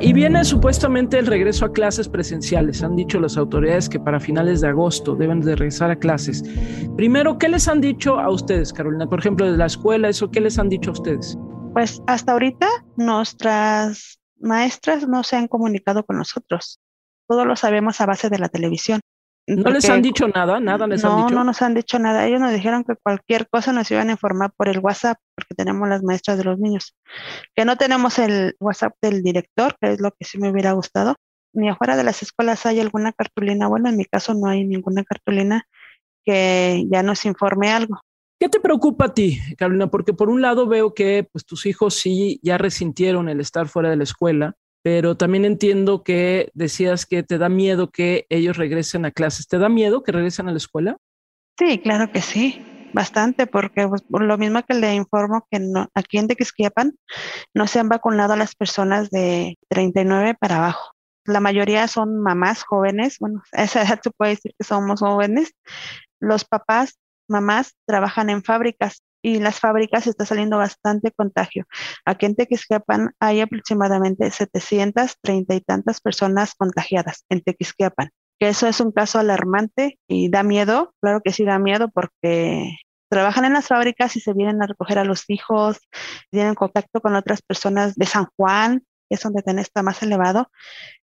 Y 0.05 0.13
viene 0.13 0.45
supuestamente 0.45 1.19
el 1.19 1.27
regreso 1.27 1.65
a 1.65 1.73
clases 1.73 2.11
presenciales. 2.11 2.83
Han 2.83 2.95
dicho 2.95 3.19
las 3.19 3.39
autoridades 3.39 3.89
que 3.89 3.99
para 3.99 4.21
finales 4.21 4.61
de 4.61 4.69
agosto 4.69 5.15
deben 5.15 5.41
de 5.41 5.57
regresar 5.57 5.91
a 5.91 5.97
clases. 5.97 6.45
Primero, 6.95 7.39
¿qué 7.39 7.49
les 7.49 7.69
han 7.69 7.81
dicho 7.81 8.21
a 8.21 8.29
ustedes, 8.31 8.71
Carolina? 8.71 9.09
Por 9.09 9.21
ejemplo, 9.21 9.51
de 9.51 9.57
la 9.57 9.65
escuela, 9.65 10.11
eso, 10.11 10.31
¿qué 10.31 10.43
les 10.43 10.59
han 10.59 10.69
dicho 10.69 10.91
a 10.91 10.93
ustedes? 10.93 11.39
Pues 11.73 12.03
hasta 12.07 12.33
ahorita 12.33 12.69
nuestras 12.97 14.21
maestras 14.39 15.09
no 15.09 15.25
se 15.25 15.37
han 15.37 15.49
comunicado 15.49 16.05
con 16.05 16.19
nosotros. 16.19 16.81
Todo 17.27 17.47
lo 17.47 17.57
sabemos 17.57 17.99
a 18.03 18.07
base 18.07 18.29
de 18.29 18.39
la 18.39 18.51
televisión. 18.51 19.01
¿No 19.47 19.71
les 19.71 19.89
han 19.91 20.01
dicho 20.01 20.27
nada? 20.29 20.59
¿Nada 20.59 20.87
les 20.87 21.05
han 21.05 21.17
dicho? 21.17 21.31
No, 21.31 21.37
no 21.37 21.45
nos 21.45 21.61
han 21.61 21.75
dicho 21.75 21.99
nada. 21.99 22.27
Ellos 22.27 22.41
nos 22.41 22.53
dijeron 22.53 22.83
que 22.85 22.95
cualquier 22.97 23.49
cosa 23.49 23.73
nos 23.73 23.91
iban 23.91 24.09
a 24.09 24.13
informar 24.13 24.53
por 24.57 24.69
el 24.69 24.79
WhatsApp, 24.79 25.19
porque 25.35 25.55
tenemos 25.55 25.89
las 25.89 26.03
maestras 26.03 26.39
de 26.39 26.45
los 26.45 26.59
niños. 26.59 26.97
Que 27.55 27.65
no 27.65 27.77
tenemos 27.77 28.19
el 28.19 28.57
WhatsApp 28.59 28.95
del 29.03 29.23
director, 29.23 29.77
que 29.81 29.93
es 29.93 30.01
lo 30.01 30.13
que 30.13 30.25
sí 30.25 30.39
me 30.39 30.51
hubiera 30.51 30.73
gustado. 30.73 31.17
Ni 31.53 31.69
afuera 31.69 31.97
de 31.97 32.05
las 32.05 32.23
escuelas 32.23 32.65
hay 32.65 32.81
alguna 32.81 33.13
cartulina. 33.13 33.69
Bueno, 33.69 33.91
en 33.91 33.97
mi 33.97 34.07
caso 34.07 34.33
no 34.35 34.49
hay 34.49 34.65
ninguna 34.65 35.05
cartulina 35.05 35.67
que 36.25 36.87
ya 36.91 37.03
nos 37.03 37.27
informe 37.27 37.71
algo. 37.71 38.01
¿Qué 38.41 38.49
te 38.49 38.61
preocupa 38.61 39.07
a 39.07 39.15
ti, 39.15 39.39
Carolina? 39.57 39.87
Porque 39.89 40.13
por 40.13 40.29
un 40.29 40.43
lado 40.43 40.67
veo 40.67 40.95
que 40.95 41.29
pues, 41.31 41.45
tus 41.45 41.67
hijos 41.67 41.95
sí 41.95 42.41
ya 42.43 42.59
resintieron 42.59 43.29
el 43.29 43.41
estar 43.41 43.69
fuera 43.69 43.91
de 43.91 43.97
la 43.97 44.05
escuela, 44.05 44.55
pero 44.85 45.17
también 45.17 45.47
entiendo 45.47 46.05
que 46.05 46.51
decías 46.53 47.07
que 47.07 47.23
te 47.23 47.39
da 47.39 47.49
miedo 47.49 47.91
que 47.91 48.27
ellos 48.29 48.59
regresen 48.59 49.07
a 49.07 49.13
clases. 49.13 49.49
¿Te 49.49 49.57
da 49.57 49.71
miedo 49.71 50.03
que 50.03 50.13
regresen 50.13 50.47
a 50.47 50.51
la 50.51 50.59
escuela? 50.59 50.99
Sí, 51.59 51.79
claro 51.79 52.13
que 52.13 52.21
sí, 52.21 52.91
bastante, 52.93 53.47
porque 53.47 53.89
pues, 53.89 54.03
por 54.03 54.23
lo 54.23 54.37
mismo 54.37 54.63
que 54.63 54.75
le 54.75 54.95
informo 54.95 55.47
que 55.51 55.59
no, 55.59 55.89
aquí 55.95 56.19
en 56.19 56.29
Tequisquiapan 56.29 56.99
no 57.55 57.67
se 57.67 57.81
han 57.81 57.89
vacunado 57.89 58.35
a 58.35 58.37
las 58.37 58.55
personas 58.55 59.09
de 59.09 59.57
39 59.71 60.37
para 60.39 60.57
abajo. 60.57 60.93
La 61.25 61.41
mayoría 61.41 61.89
son 61.89 62.21
mamás 62.21 62.63
jóvenes, 62.63 63.17
bueno, 63.21 63.43
a 63.55 63.63
esa 63.63 63.85
edad 63.85 64.01
se 64.03 64.11
puede 64.11 64.33
decir 64.33 64.53
que 64.59 64.67
somos 64.67 65.01
jóvenes. 65.01 65.55
Los 66.21 66.45
papás 66.45 66.99
mamás 67.27 67.73
trabajan 67.87 68.29
en 68.29 68.45
fábricas 68.45 69.03
y 69.25 69.39
las 69.39 69.59
fábricas 69.59 70.07
está 70.07 70.27
saliendo 70.27 70.59
bastante 70.59 71.11
contagio. 71.11 71.65
Aquí 72.05 72.27
en 72.27 72.37
Tequisquiapan 72.37 73.15
hay 73.19 73.41
aproximadamente 73.41 74.31
730 74.31 75.55
y 75.55 75.61
tantas 75.63 76.03
personas 76.03 76.55
contagiadas 76.55 77.25
en 77.31 77.41
Tequisquiapan. 77.41 78.11
Que 78.39 78.49
eso 78.51 78.67
es 78.69 78.81
un 78.81 78.93
caso 78.93 79.19
alarmante 79.19 79.99
y 80.07 80.29
da 80.29 80.43
miedo, 80.43 80.93
claro 81.01 81.23
que 81.25 81.33
sí 81.33 81.45
da 81.47 81.59
miedo 81.59 81.89
porque 81.89 82.77
trabajan 83.09 83.47
en 83.47 83.55
las 83.55 83.69
fábricas 83.69 84.15
y 84.17 84.21
se 84.21 84.35
vienen 84.35 84.63
a 84.63 84.67
recoger 84.67 84.99
a 84.99 85.05
los 85.05 85.25
hijos, 85.29 85.79
tienen 86.31 86.55
contacto 86.55 87.01
con 87.01 87.15
otras 87.15 87.41
personas 87.41 87.95
de 87.95 88.05
San 88.05 88.27
Juan, 88.37 88.85
es 89.09 89.21
donde 89.21 89.43
está 89.61 89.83
más 89.83 90.03
elevado, 90.03 90.51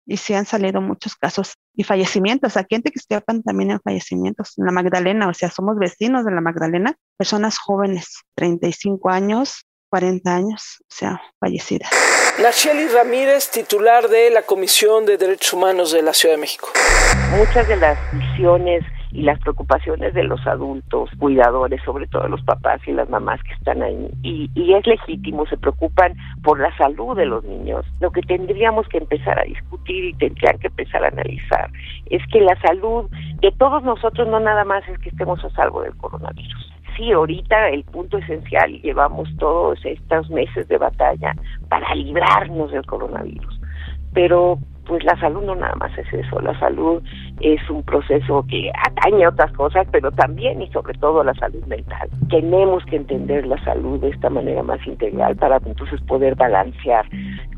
y 0.06 0.18
sí 0.18 0.34
han 0.34 0.46
salido 0.46 0.82
muchos 0.82 1.16
casos 1.16 1.54
y 1.76 1.84
fallecimientos. 1.84 2.58
Aquí 2.58 2.76
en 2.76 2.84
Tequisquiapan 2.84 3.44
también 3.44 3.72
hay 3.72 3.78
fallecimientos. 3.84 4.58
En 4.58 4.66
la 4.66 4.72
Magdalena, 4.72 5.28
o 5.28 5.34
sea, 5.34 5.50
somos 5.50 5.78
vecinos 5.78 6.26
de 6.26 6.32
la 6.32 6.42
Magdalena, 6.42 6.96
personas 7.18 7.58
jóvenes, 7.58 8.22
35 8.36 9.10
años, 9.10 9.66
40 9.90 10.34
años, 10.34 10.78
o 10.82 10.94
sea, 10.94 11.22
fallecidas. 11.40 11.90
Nacheli 12.42 12.88
Ramírez, 12.88 13.52
titular 13.52 14.08
de 14.08 14.32
la 14.32 14.44
Comisión 14.44 15.06
de 15.06 15.18
Derechos 15.18 15.54
Humanos 15.54 15.92
de 15.92 16.02
la 16.02 16.14
Ciudad 16.14 16.36
de 16.36 16.42
México. 16.42 16.70
Muchas 17.38 17.68
de 17.68 17.76
las 17.76 17.98
visiones 18.14 18.84
y 19.12 19.24
las 19.24 19.40
preocupaciones 19.40 20.14
de 20.14 20.24
los 20.24 20.46
adultos, 20.48 21.10
cuidadores, 21.18 21.82
sobre 21.84 22.08
todo 22.08 22.28
los 22.28 22.42
papás 22.44 22.82
y 22.88 22.92
las 22.92 23.10
mamás 23.10 23.42
que 23.44 23.54
están 23.54 23.82
ahí. 23.82 24.10
Y, 24.24 24.50
es 24.74 24.88
legítimo, 24.88 25.46
se 25.48 25.58
preocupan 25.58 26.16
por 26.44 26.60
la 26.60 26.76
salud 26.78 27.16
de 27.16 27.26
los 27.26 27.44
niños. 27.44 27.86
Lo 28.00 28.12
que 28.12 28.22
tendríamos 28.22 28.88
que 28.88 29.00
empezar 29.00 29.40
a 29.40 29.44
discutir 29.44 30.06
y 30.06 30.14
tendrían 30.14 30.58
que 30.60 30.68
empezar 30.68 31.04
a 31.04 31.10
analizar 31.10 31.70
es 32.10 32.22
que 32.32 32.42
la 32.42 32.56
salud 32.62 33.10
de 33.42 33.52
todos 33.52 33.84
nosotros 33.84 34.28
no 34.28 34.40
nada 34.40 34.64
más 34.64 34.88
es 34.88 34.98
que 35.00 35.10
estemos 35.10 35.44
a 35.44 35.50
salvo 35.52 35.82
del 35.82 35.96
coronavirus. 35.98 36.72
Sí, 36.96 37.12
ahorita 37.12 37.70
el 37.70 37.84
punto 37.84 38.18
esencial, 38.18 38.82
llevamos 38.82 39.30
todos 39.38 39.80
estos 39.86 40.30
meses 40.30 40.68
de 40.68 40.78
batalla 40.78 41.34
para 41.70 41.94
librarnos 41.96 42.72
del 42.72 42.86
coronavirus, 42.86 43.60
pero 44.14 44.60
pues 44.86 45.04
la 45.04 45.20
salud 45.20 45.44
no 45.44 45.56
nada 45.56 45.76
más 45.76 45.96
es 45.98 46.12
eso, 46.14 46.40
la 46.42 46.58
salud 46.60 47.02
es 47.40 47.70
un 47.70 47.84
proceso 47.84 48.46
que 48.50 48.72
atañe 48.88 49.26
a 49.26 49.30
otras 49.30 49.52
cosas, 49.54 49.88
pero 49.92 50.12
también 50.12 50.62
y 50.62 50.70
sobre 50.72 50.98
todo 50.98 51.24
la 51.24 51.34
salud 51.36 51.64
mental. 51.66 52.10
Tenemos 52.30 52.84
que 52.86 52.98
entender 52.98 53.46
la 53.46 53.64
salud 53.64 54.00
de 54.00 54.10
esta 54.10 54.30
manera 54.30 54.64
más 54.64 54.86
integral 54.86 55.36
para 55.36 55.58
entonces 55.66 56.02
poder 56.02 56.36
balancear 56.36 57.06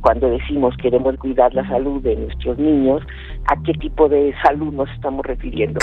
cuando 0.02 0.30
decimos 0.30 0.76
queremos 0.78 1.16
cuidar 1.18 1.54
la 1.54 1.68
salud 1.68 2.02
de 2.02 2.16
nuestros 2.16 2.58
niños, 2.58 3.02
a 3.46 3.56
qué 3.64 3.74
tipo 3.74 4.10
de 4.10 4.34
salud 4.44 4.74
nos 4.74 4.90
estamos 4.92 5.26
refiriendo. 5.26 5.80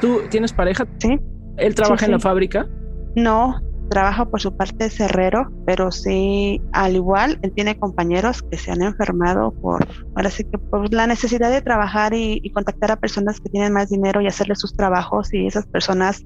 ¿Tú 0.00 0.22
tienes 0.30 0.52
pareja? 0.52 0.86
Sí. 0.98 1.18
¿Él 1.58 1.74
trabaja 1.74 2.06
en 2.06 2.12
la 2.12 2.18
fábrica? 2.18 2.66
No, 3.14 3.54
trabaja 3.88 4.24
por 4.26 4.40
su 4.40 4.56
parte 4.56 4.90
cerrero, 4.90 5.50
pero 5.64 5.90
sí, 5.90 6.60
al 6.72 6.96
igual, 6.96 7.38
él 7.42 7.52
tiene 7.52 7.78
compañeros 7.78 8.42
que 8.42 8.58
se 8.58 8.70
han 8.70 8.82
enfermado 8.82 9.52
por, 9.52 9.86
ahora 10.14 10.30
sí 10.30 10.44
que 10.44 10.58
por 10.58 10.92
la 10.92 11.06
necesidad 11.06 11.50
de 11.50 11.62
trabajar 11.62 12.12
y, 12.14 12.50
contactar 12.50 12.90
a 12.90 12.96
personas 12.96 13.40
que 13.40 13.50
tienen 13.50 13.72
más 13.72 13.90
dinero 13.90 14.20
y 14.20 14.26
hacerle 14.26 14.54
sus 14.54 14.74
trabajos 14.74 15.32
y 15.34 15.46
esas 15.46 15.66
personas 15.66 16.24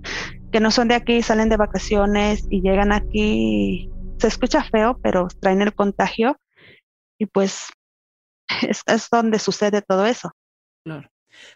que 0.53 0.61
no 0.61 0.71
son 0.71 0.89
de 0.89 0.95
aquí 0.95 1.23
salen 1.23 1.49
de 1.49 1.57
vacaciones 1.57 2.47
y 2.51 2.61
llegan 2.61 2.93
aquí, 2.93 3.91
se 4.19 4.29
escucha 4.29 4.63
feo, 4.63 4.99
pero 5.03 5.27
traen 5.41 5.63
el 5.63 5.75
contagio 5.75 6.37
y 7.19 7.27
pues 7.27 7.69
es, 8.63 8.83
es 8.87 9.09
donde 9.11 9.39
sucede 9.39 9.83
todo 9.83 10.07
eso. 10.07 10.31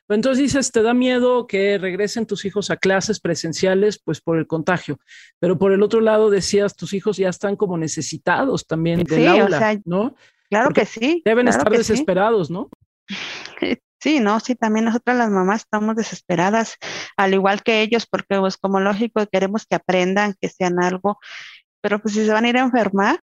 Pero 0.06 0.16
entonces 0.16 0.42
dices, 0.42 0.70
te 0.72 0.82
da 0.82 0.94
miedo 0.94 1.46
que 1.46 1.78
regresen 1.78 2.26
tus 2.26 2.44
hijos 2.44 2.70
a 2.70 2.76
clases 2.76 3.20
presenciales, 3.20 4.00
pues 4.02 4.20
por 4.20 4.38
el 4.38 4.46
contagio. 4.46 4.98
Pero 5.38 5.58
por 5.58 5.72
el 5.72 5.82
otro 5.82 6.00
lado 6.00 6.30
decías, 6.30 6.76
tus 6.76 6.92
hijos 6.92 7.16
ya 7.16 7.28
están 7.28 7.56
como 7.56 7.78
necesitados 7.78 8.66
también 8.66 9.04
del 9.04 9.28
aula, 9.28 9.80
¿no? 9.84 10.14
Claro 10.50 10.70
que 10.70 10.84
sí. 10.84 11.22
Deben 11.24 11.48
estar 11.48 11.70
desesperados, 11.70 12.50
¿no? 12.50 12.68
Sí, 14.04 14.20
no, 14.20 14.38
sí, 14.38 14.54
también 14.54 14.84
nosotras 14.84 15.16
las 15.16 15.30
mamás 15.30 15.62
estamos 15.62 15.96
desesperadas, 15.96 16.76
al 17.16 17.32
igual 17.32 17.62
que 17.62 17.80
ellos, 17.80 18.04
porque 18.06 18.38
pues 18.38 18.58
como 18.58 18.78
lógico 18.78 19.26
queremos 19.32 19.64
que 19.64 19.76
aprendan, 19.76 20.34
que 20.38 20.50
sean 20.50 20.78
algo, 20.78 21.18
pero 21.80 21.98
pues 22.00 22.12
si 22.12 22.26
se 22.26 22.30
van 22.30 22.44
a 22.44 22.50
ir 22.50 22.58
a 22.58 22.64
enfermar, 22.64 23.20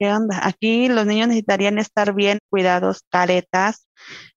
¿qué 0.00 0.10
onda? 0.10 0.40
Aquí 0.42 0.88
los 0.88 1.06
niños 1.06 1.28
necesitarían 1.28 1.78
estar 1.78 2.14
bien 2.14 2.38
cuidados, 2.48 3.04
caretas, 3.10 3.86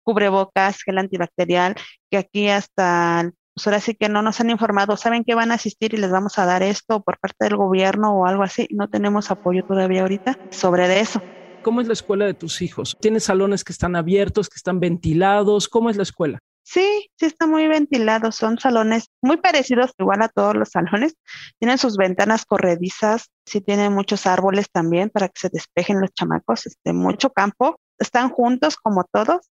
cubrebocas, 0.03 0.83
gel 0.83 0.97
antibacterial, 0.97 1.75
que 2.11 2.17
aquí 2.17 2.49
hasta 2.49 3.31
pues 3.55 3.67
ahora 3.67 3.79
sí 3.79 3.93
que 3.93 4.09
no 4.09 4.23
nos 4.23 4.41
han 4.41 4.49
informado, 4.49 4.97
saben 4.97 5.23
que 5.23 5.35
van 5.35 5.51
a 5.51 5.55
asistir 5.55 5.93
y 5.93 5.97
les 5.97 6.11
vamos 6.11 6.39
a 6.39 6.45
dar 6.45 6.63
esto 6.63 7.03
por 7.03 7.19
parte 7.19 7.45
del 7.45 7.55
gobierno 7.55 8.11
o 8.15 8.25
algo 8.25 8.41
así. 8.41 8.67
No 8.71 8.89
tenemos 8.89 9.29
apoyo 9.29 9.63
todavía 9.63 10.01
ahorita 10.01 10.37
sobre 10.49 10.99
eso. 10.99 11.21
¿Cómo 11.61 11.79
es 11.79 11.87
la 11.87 11.93
escuela 11.93 12.25
de 12.25 12.33
tus 12.33 12.63
hijos? 12.63 12.97
¿Tienes 12.99 13.25
salones 13.25 13.63
que 13.63 13.71
están 13.71 13.95
abiertos, 13.95 14.49
que 14.49 14.57
están 14.57 14.79
ventilados? 14.79 15.69
¿Cómo 15.69 15.91
es 15.91 15.97
la 15.97 16.03
escuela? 16.03 16.39
Sí, 16.63 17.09
sí 17.19 17.25
está 17.25 17.45
muy 17.45 17.67
ventilado. 17.67 18.31
Son 18.31 18.57
salones 18.57 19.09
muy 19.21 19.37
parecidos 19.37 19.91
igual 19.97 20.21
a 20.21 20.29
todos 20.29 20.55
los 20.55 20.69
salones. 20.69 21.15
Tienen 21.59 21.77
sus 21.77 21.97
ventanas 21.97 22.45
corredizas, 22.45 23.29
sí 23.45 23.61
tienen 23.61 23.93
muchos 23.93 24.25
árboles 24.25 24.67
también 24.71 25.09
para 25.09 25.27
que 25.27 25.39
se 25.39 25.49
despejen 25.49 25.99
los 25.99 26.13
chamacos, 26.13 26.65
este, 26.65 26.93
mucho 26.93 27.31
campo. 27.31 27.79
Están 27.99 28.29
juntos 28.29 28.77
como 28.77 29.03
todos, 29.11 29.51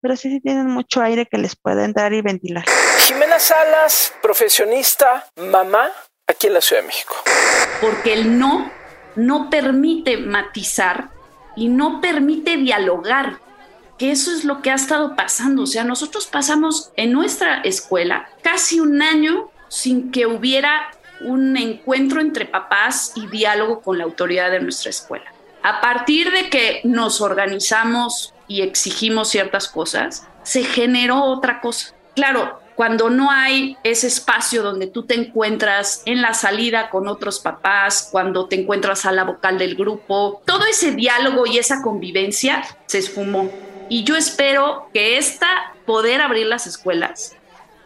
pero 0.00 0.16
sí, 0.16 0.30
sí 0.30 0.40
tienen 0.40 0.66
mucho 0.66 1.00
aire 1.00 1.26
que 1.26 1.38
les 1.38 1.56
puede 1.56 1.84
entrar 1.84 2.12
y 2.12 2.22
ventilar. 2.22 2.64
Jimena 2.98 3.38
Salas, 3.38 4.12
profesionista, 4.20 5.26
mamá, 5.36 5.88
aquí 6.26 6.48
en 6.48 6.54
la 6.54 6.60
Ciudad 6.60 6.82
de 6.82 6.88
México. 6.88 7.14
Porque 7.80 8.12
el 8.12 8.38
no 8.38 8.70
no 9.18 9.50
permite 9.50 10.16
matizar 10.16 11.10
y 11.56 11.68
no 11.68 12.00
permite 12.00 12.56
dialogar, 12.56 13.40
que 13.98 14.12
eso 14.12 14.32
es 14.32 14.44
lo 14.44 14.62
que 14.62 14.70
ha 14.70 14.74
estado 14.74 15.16
pasando. 15.16 15.62
O 15.62 15.66
sea, 15.66 15.84
nosotros 15.84 16.26
pasamos 16.26 16.90
en 16.96 17.12
nuestra 17.12 17.60
escuela 17.60 18.28
casi 18.42 18.80
un 18.80 19.02
año 19.02 19.50
sin 19.68 20.10
que 20.10 20.26
hubiera 20.26 20.90
un 21.20 21.56
encuentro 21.56 22.20
entre 22.20 22.46
papás 22.46 23.12
y 23.16 23.26
diálogo 23.26 23.80
con 23.80 23.98
la 23.98 24.04
autoridad 24.04 24.50
de 24.50 24.60
nuestra 24.60 24.90
escuela. 24.90 25.32
A 25.62 25.80
partir 25.80 26.30
de 26.30 26.48
que 26.48 26.80
nos 26.84 27.20
organizamos 27.20 28.32
y 28.46 28.62
exigimos 28.62 29.28
ciertas 29.28 29.68
cosas, 29.68 30.26
se 30.44 30.62
generó 30.62 31.24
otra 31.24 31.60
cosa. 31.60 31.94
Claro, 32.14 32.60
cuando 32.76 33.10
no 33.10 33.30
hay 33.32 33.76
ese 33.82 34.06
espacio 34.06 34.62
donde 34.62 34.86
tú 34.86 35.02
te 35.02 35.14
encuentras 35.14 36.02
en 36.06 36.22
la 36.22 36.32
salida 36.32 36.90
con 36.90 37.08
otros 37.08 37.40
papás, 37.40 38.08
cuando 38.12 38.46
te 38.46 38.54
encuentras 38.54 39.04
a 39.04 39.10
la 39.10 39.24
vocal 39.24 39.58
del 39.58 39.74
grupo, 39.74 40.40
todo 40.46 40.64
ese 40.64 40.92
diálogo 40.92 41.44
y 41.44 41.58
esa 41.58 41.82
convivencia 41.82 42.62
se 42.86 42.98
esfumó. 42.98 43.50
Y 43.88 44.04
yo 44.04 44.16
espero 44.16 44.88
que 44.92 45.18
esta 45.18 45.74
poder 45.86 46.20
abrir 46.20 46.46
las 46.46 46.66
escuelas 46.66 47.36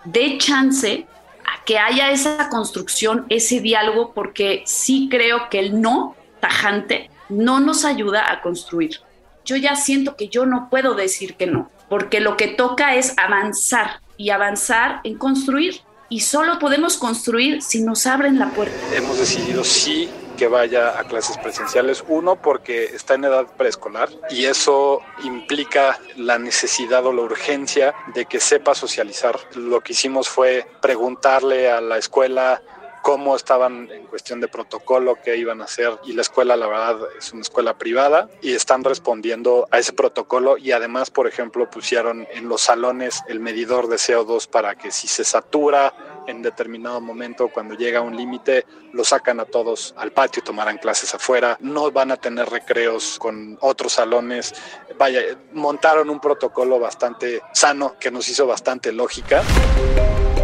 dé 0.04 0.38
chance 0.38 1.06
a 1.44 1.64
que 1.64 1.78
haya 1.78 2.10
esa 2.10 2.48
construcción, 2.48 3.26
ese 3.28 3.60
diálogo, 3.60 4.12
porque 4.12 4.62
sí 4.66 5.08
creo 5.10 5.48
que 5.48 5.58
el 5.58 5.80
no 5.80 6.16
tajante 6.40 7.10
no 7.28 7.60
nos 7.60 7.84
ayuda 7.84 8.30
a 8.30 8.40
construir. 8.40 9.00
Yo 9.44 9.56
ya 9.56 9.76
siento 9.76 10.16
que 10.16 10.28
yo 10.28 10.46
no 10.46 10.68
puedo 10.70 10.94
decir 10.94 11.34
que 11.34 11.46
no, 11.46 11.70
porque 11.88 12.20
lo 12.20 12.36
que 12.36 12.48
toca 12.48 12.94
es 12.94 13.14
avanzar 13.16 14.00
y 14.16 14.30
avanzar 14.30 15.00
en 15.04 15.18
construir. 15.18 15.80
Y 16.08 16.20
solo 16.20 16.58
podemos 16.58 16.98
construir 16.98 17.62
si 17.62 17.82
nos 17.82 18.06
abren 18.06 18.38
la 18.38 18.50
puerta. 18.50 18.76
Hemos 18.94 19.18
decidido 19.18 19.64
sí 19.64 20.10
vaya 20.46 20.98
a 20.98 21.04
clases 21.04 21.38
presenciales. 21.38 22.04
Uno, 22.08 22.36
porque 22.36 22.84
está 22.84 23.14
en 23.14 23.24
edad 23.24 23.46
preescolar 23.56 24.08
y 24.30 24.46
eso 24.46 25.00
implica 25.24 25.98
la 26.16 26.38
necesidad 26.38 27.04
o 27.06 27.12
la 27.12 27.22
urgencia 27.22 27.94
de 28.14 28.26
que 28.26 28.40
sepa 28.40 28.74
socializar. 28.74 29.38
Lo 29.54 29.80
que 29.80 29.92
hicimos 29.92 30.28
fue 30.28 30.66
preguntarle 30.80 31.70
a 31.70 31.80
la 31.80 31.98
escuela 31.98 32.62
cómo 33.02 33.34
estaban 33.36 33.90
en 33.90 34.06
cuestión 34.06 34.40
de 34.40 34.48
protocolo, 34.48 35.18
qué 35.22 35.36
iban 35.36 35.60
a 35.60 35.64
hacer. 35.64 35.98
Y 36.04 36.12
la 36.12 36.22
escuela, 36.22 36.56
la 36.56 36.66
verdad, 36.66 37.00
es 37.18 37.32
una 37.32 37.42
escuela 37.42 37.76
privada 37.76 38.30
y 38.40 38.54
están 38.54 38.84
respondiendo 38.84 39.68
a 39.70 39.78
ese 39.78 39.92
protocolo. 39.92 40.56
Y 40.56 40.72
además, 40.72 41.10
por 41.10 41.26
ejemplo, 41.26 41.68
pusieron 41.68 42.26
en 42.32 42.48
los 42.48 42.62
salones 42.62 43.22
el 43.28 43.40
medidor 43.40 43.88
de 43.88 43.96
CO2 43.96 44.48
para 44.48 44.76
que 44.76 44.90
si 44.92 45.08
se 45.08 45.24
satura 45.24 45.92
en 46.26 46.42
determinado 46.42 47.00
momento, 47.00 47.48
cuando 47.48 47.74
llega 47.74 48.00
a 48.00 48.02
un 48.02 48.16
límite, 48.16 48.66
lo 48.92 49.04
sacan 49.04 49.40
a 49.40 49.44
todos 49.44 49.94
al 49.96 50.12
patio 50.12 50.42
tomarán 50.42 50.78
clases 50.78 51.14
afuera. 51.14 51.56
No 51.60 51.90
van 51.90 52.10
a 52.10 52.16
tener 52.16 52.48
recreos 52.48 53.18
con 53.18 53.56
otros 53.60 53.92
salones. 53.92 54.54
Vaya, 54.98 55.20
montaron 55.52 56.10
un 56.10 56.20
protocolo 56.20 56.78
bastante 56.78 57.40
sano 57.52 57.94
que 57.98 58.10
nos 58.10 58.28
hizo 58.28 58.46
bastante 58.46 58.92
lógica. 58.92 59.42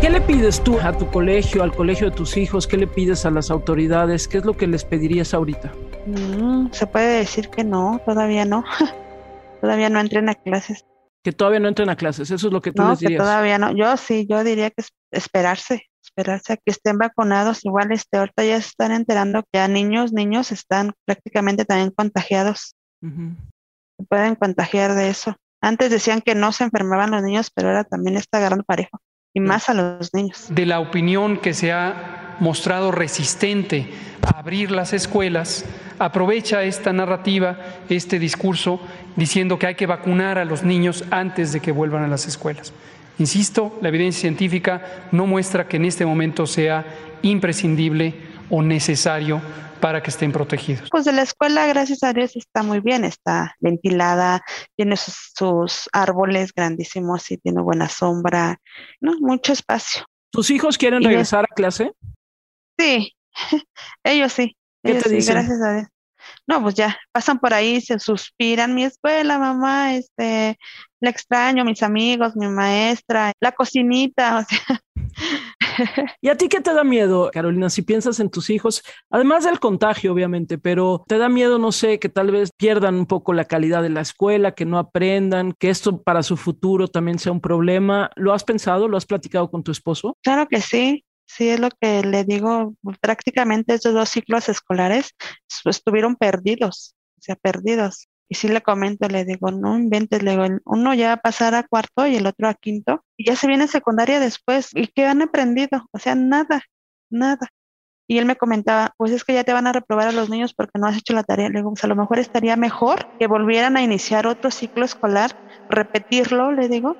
¿Qué 0.01 0.11
le 0.11 0.21
pides 0.21 0.63
tú 0.63 0.79
a 0.81 0.97
tu 0.97 1.11
colegio, 1.11 1.63
al 1.63 1.75
colegio 1.75 2.11
de 2.11 2.17
tus 2.17 2.37
hijos? 2.37 2.67
¿Qué 2.67 2.77
le 2.77 2.87
pides 2.87 3.27
a 3.27 3.31
las 3.31 3.51
autoridades? 3.51 4.29
¿Qué 4.29 4.39
es 4.39 4.45
lo 4.45 4.57
que 4.57 4.67
les 4.69 4.85
pedirías 4.85 5.35
ahorita? 5.35 5.73
Mm, 6.07 6.71
se 6.71 6.87
puede 6.87 7.19
decir 7.19 7.49
que 7.49 7.65
no, 7.65 8.01
todavía 8.07 8.45
no. 8.45 8.65
todavía 9.61 9.91
no 9.91 9.99
entren 9.99 10.29
a 10.29 10.35
clases. 10.35 10.87
Que 11.25 11.33
todavía 11.33 11.59
no 11.59 11.69
entren 11.69 11.91
a 11.91 11.97
clases, 11.97 12.31
eso 12.31 12.47
es 12.47 12.53
lo 12.53 12.63
que 12.63 12.71
tú 12.71 12.83
no, 12.83 12.91
les 12.91 13.01
dirías. 13.01 13.19
Que 13.19 13.25
todavía 13.25 13.59
no. 13.59 13.77
Yo 13.77 13.97
sí, 13.97 14.25
yo 14.31 14.45
diría 14.45 14.71
que 14.71 14.83
esperarse, 15.11 15.85
esperarse 16.03 16.55
a 16.55 16.57
que 16.57 16.71
estén 16.71 16.99
vacunados. 16.99 17.65
Igual 17.65 17.93
este, 17.93 18.19
ahorita 18.19 18.45
ya 18.45 18.61
se 18.61 18.69
están 18.69 18.93
enterando 18.93 19.45
que 19.53 19.59
a 19.59 19.69
niños, 19.69 20.13
niños 20.13 20.53
están 20.53 20.93
prácticamente 21.05 21.65
también 21.65 21.91
contagiados. 21.91 22.75
Se 23.01 24.05
pueden 24.09 24.35
contagiar 24.35 24.95
de 24.95 25.11
eso. 25.11 25.37
Antes 25.61 25.91
decían 25.91 26.21
que 26.21 26.35
no 26.35 26.53
se 26.53 26.65
enfermaban 26.65 27.11
los 27.11 27.23
niños, 27.23 27.51
pero 27.55 27.69
ahora 27.69 27.85
también 27.85 28.17
está 28.17 28.39
agarrando 28.39 28.65
parejo 28.65 29.01
y 29.35 29.41
más 29.41 29.69
a 29.69 29.75
los 29.75 30.15
niños. 30.15 30.47
De 30.51 30.67
la 30.67 30.81
opinión 30.81 31.39
que 31.39 31.55
se 31.55 31.73
ha 31.73 32.37
mostrado 32.41 32.93
resistente 32.93 33.91
a 34.23 34.39
abrir 34.39 34.71
las 34.71 34.93
escuelas, 34.93 35.65
aprovecha 35.99 36.63
esta 36.63 36.93
narrativa, 36.93 37.59
este 37.89 38.19
discurso, 38.19 38.81
diciendo 39.17 39.59
que 39.59 39.67
hay 39.67 39.75
que 39.75 39.87
vacunar 39.87 40.39
a 40.39 40.45
los 40.45 40.63
niños 40.63 41.05
antes 41.11 41.53
de 41.53 41.61
que 41.61 41.73
vuelvan 41.73 42.05
a 42.05 42.09
las 42.09 42.27
escuelas. 42.27 42.73
Insisto, 43.19 43.79
la 43.83 43.89
evidencia 43.89 44.23
científica 44.23 45.09
no 45.13 45.27
muestra 45.27 45.67
que 45.67 45.77
en 45.77 45.85
este 45.85 46.07
momento 46.07 46.47
sea 46.47 46.87
imprescindible 47.23 48.15
o 48.51 48.63
necesario 48.63 49.43
para 49.81 50.03
que 50.03 50.11
estén 50.11 50.33
protegidos. 50.33 50.89
Pues 50.91 51.05
de 51.05 51.13
la 51.13 51.23
escuela, 51.23 51.67
gracias 51.67 52.03
a 52.03 52.13
Dios, 52.13 52.37
está 52.37 52.63
muy 52.63 52.81
bien, 52.81 53.05
está 53.05 53.57
ventilada, 53.61 54.43
tiene 54.77 54.97
sus, 54.97 55.89
árboles 55.93 56.53
grandísimos 56.53 57.31
y 57.31 57.39
tiene 57.39 57.61
buena 57.61 57.89
sombra, 57.89 58.61
¿no? 59.01 59.15
Mucho 59.21 59.53
espacio. 59.53 60.05
¿Tus 60.31 60.51
hijos 60.51 60.77
quieren 60.77 61.03
regresar 61.03 61.45
a 61.45 61.55
clase? 61.55 61.93
Sí, 62.79 63.13
ellos 64.05 64.33
sí. 64.33 64.57
¿Qué 64.83 64.95
te 64.95 65.09
dicen? 65.09 65.35
Gracias 65.35 65.61
a 65.63 65.75
Dios. 65.75 65.89
No, 66.49 66.63
pues 66.63 66.75
ya, 66.75 66.97
pasan 67.13 67.39
por 67.39 67.53
ahí, 67.53 67.79
se 67.83 67.99
suspiran, 67.99 68.75
mi 68.75 68.85
escuela, 68.85 69.39
mamá, 69.39 69.95
este, 69.95 70.59
la 70.99 71.11
extraño, 71.11 71.63
mis 71.63 71.83
amigos, 71.83 72.37
mi 72.37 72.49
maestra, 72.49 73.33
la 73.39 73.53
cocinita, 73.53 74.39
o 74.39 74.43
sea. 74.45 74.81
¿Y 76.23 76.29
a 76.29 76.37
ti 76.37 76.49
qué 76.49 76.63
te 76.63 76.73
da 76.73 76.85
miedo, 76.85 77.31
Carolina, 77.35 77.69
si 77.69 77.83
piensas 77.83 78.19
en 78.19 78.31
tus 78.31 78.49
hijos? 78.49 78.83
Además 79.11 79.45
del 79.45 79.61
contagio, 79.61 80.11
obviamente, 80.11 80.57
pero 80.57 81.05
te 81.07 81.19
da 81.19 81.29
miedo, 81.29 81.59
no 81.59 81.71
sé, 81.71 81.99
que 81.99 82.09
tal 82.09 82.31
vez 82.31 82.51
pierdan 82.57 82.95
un 82.95 83.07
poco 83.07 83.35
la 83.35 83.45
calidad 83.45 83.83
de 83.83 83.91
la 83.91 84.01
escuela, 84.01 84.53
que 84.53 84.65
no 84.65 84.79
aprendan, 84.79 85.53
que 85.53 85.69
esto 85.69 86.03
para 86.03 86.23
su 86.23 86.39
futuro 86.39 86.89
también 86.89 87.19
sea 87.19 87.31
un 87.31 87.43
problema. 87.43 88.11
¿Lo 88.17 88.33
has 88.33 88.45
pensado? 88.45 88.89
¿Lo 88.89 88.97
has 88.97 89.05
platicado 89.05 89.51
con 89.51 89.63
tu 89.63 89.71
esposo? 89.71 90.17
Claro 90.23 90.47
que 90.49 90.63
sí. 90.63 91.05
Sí, 91.29 91.51
es 91.51 91.61
lo 91.61 91.69
que 91.71 92.03
le 92.03 92.25
digo, 92.25 92.75
prácticamente 93.01 93.75
estos 93.75 93.93
dos 93.95 94.09
ciclos 94.09 94.49
escolares 94.49 95.15
estuvieron 95.67 96.17
perdidos, 96.17 96.97
o 97.19 97.21
sea, 97.23 97.37
perdidos. 97.37 98.09
Y 98.31 98.35
sí 98.37 98.49
le 98.49 98.63
comento, 98.63 99.09
le 99.09 99.25
digo, 99.25 99.51
no 99.51 99.79
inventes, 99.79 100.23
le 100.23 100.33
digo, 100.33 100.45
uno 100.65 100.95
ya 100.95 101.09
va 101.09 101.13
a 101.15 101.17
pasar 101.19 101.55
a 101.55 101.65
cuarto 101.65 102.07
y 102.07 102.17
el 102.17 102.27
otro 102.27 102.49
a 102.49 102.55
quinto, 102.55 103.05
y 103.17 103.27
ya 103.27 103.37
se 103.37 103.47
viene 103.47 103.69
secundaria 103.69 104.21
después. 104.21 104.71
¿Y 104.75 104.89
qué 104.89 105.07
han 105.07 105.23
aprendido? 105.23 105.87
O 105.93 105.99
sea, 105.99 106.15
nada, 106.15 106.63
nada. 107.11 107.49
Y 108.09 108.19
él 108.19 108.27
me 108.27 108.37
comentaba, 108.37 108.93
pues 108.99 109.13
es 109.13 109.25
que 109.25 109.35
ya 109.35 109.45
te 109.45 109.53
van 109.53 109.67
a 109.67 109.73
reprobar 109.73 110.09
a 110.09 110.13
los 110.13 110.31
niños 110.31 110.55
porque 110.55 110.79
no 110.79 110.87
has 110.87 110.97
hecho 110.97 111.13
la 111.15 111.25
tarea. 111.25 111.49
Le 111.51 111.59
digo, 111.59 111.71
pues 111.73 111.85
a 111.85 111.89
lo 111.89 111.97
mejor 111.97 112.19
estaría 112.19 112.57
mejor 112.57 113.05
que 113.19 113.27
volvieran 113.29 113.77
a 113.77 113.83
iniciar 113.83 114.27
otro 114.27 114.51
ciclo 114.51 114.85
escolar, 114.87 115.33
repetirlo, 115.69 116.53
le 116.53 116.69
digo, 116.69 116.97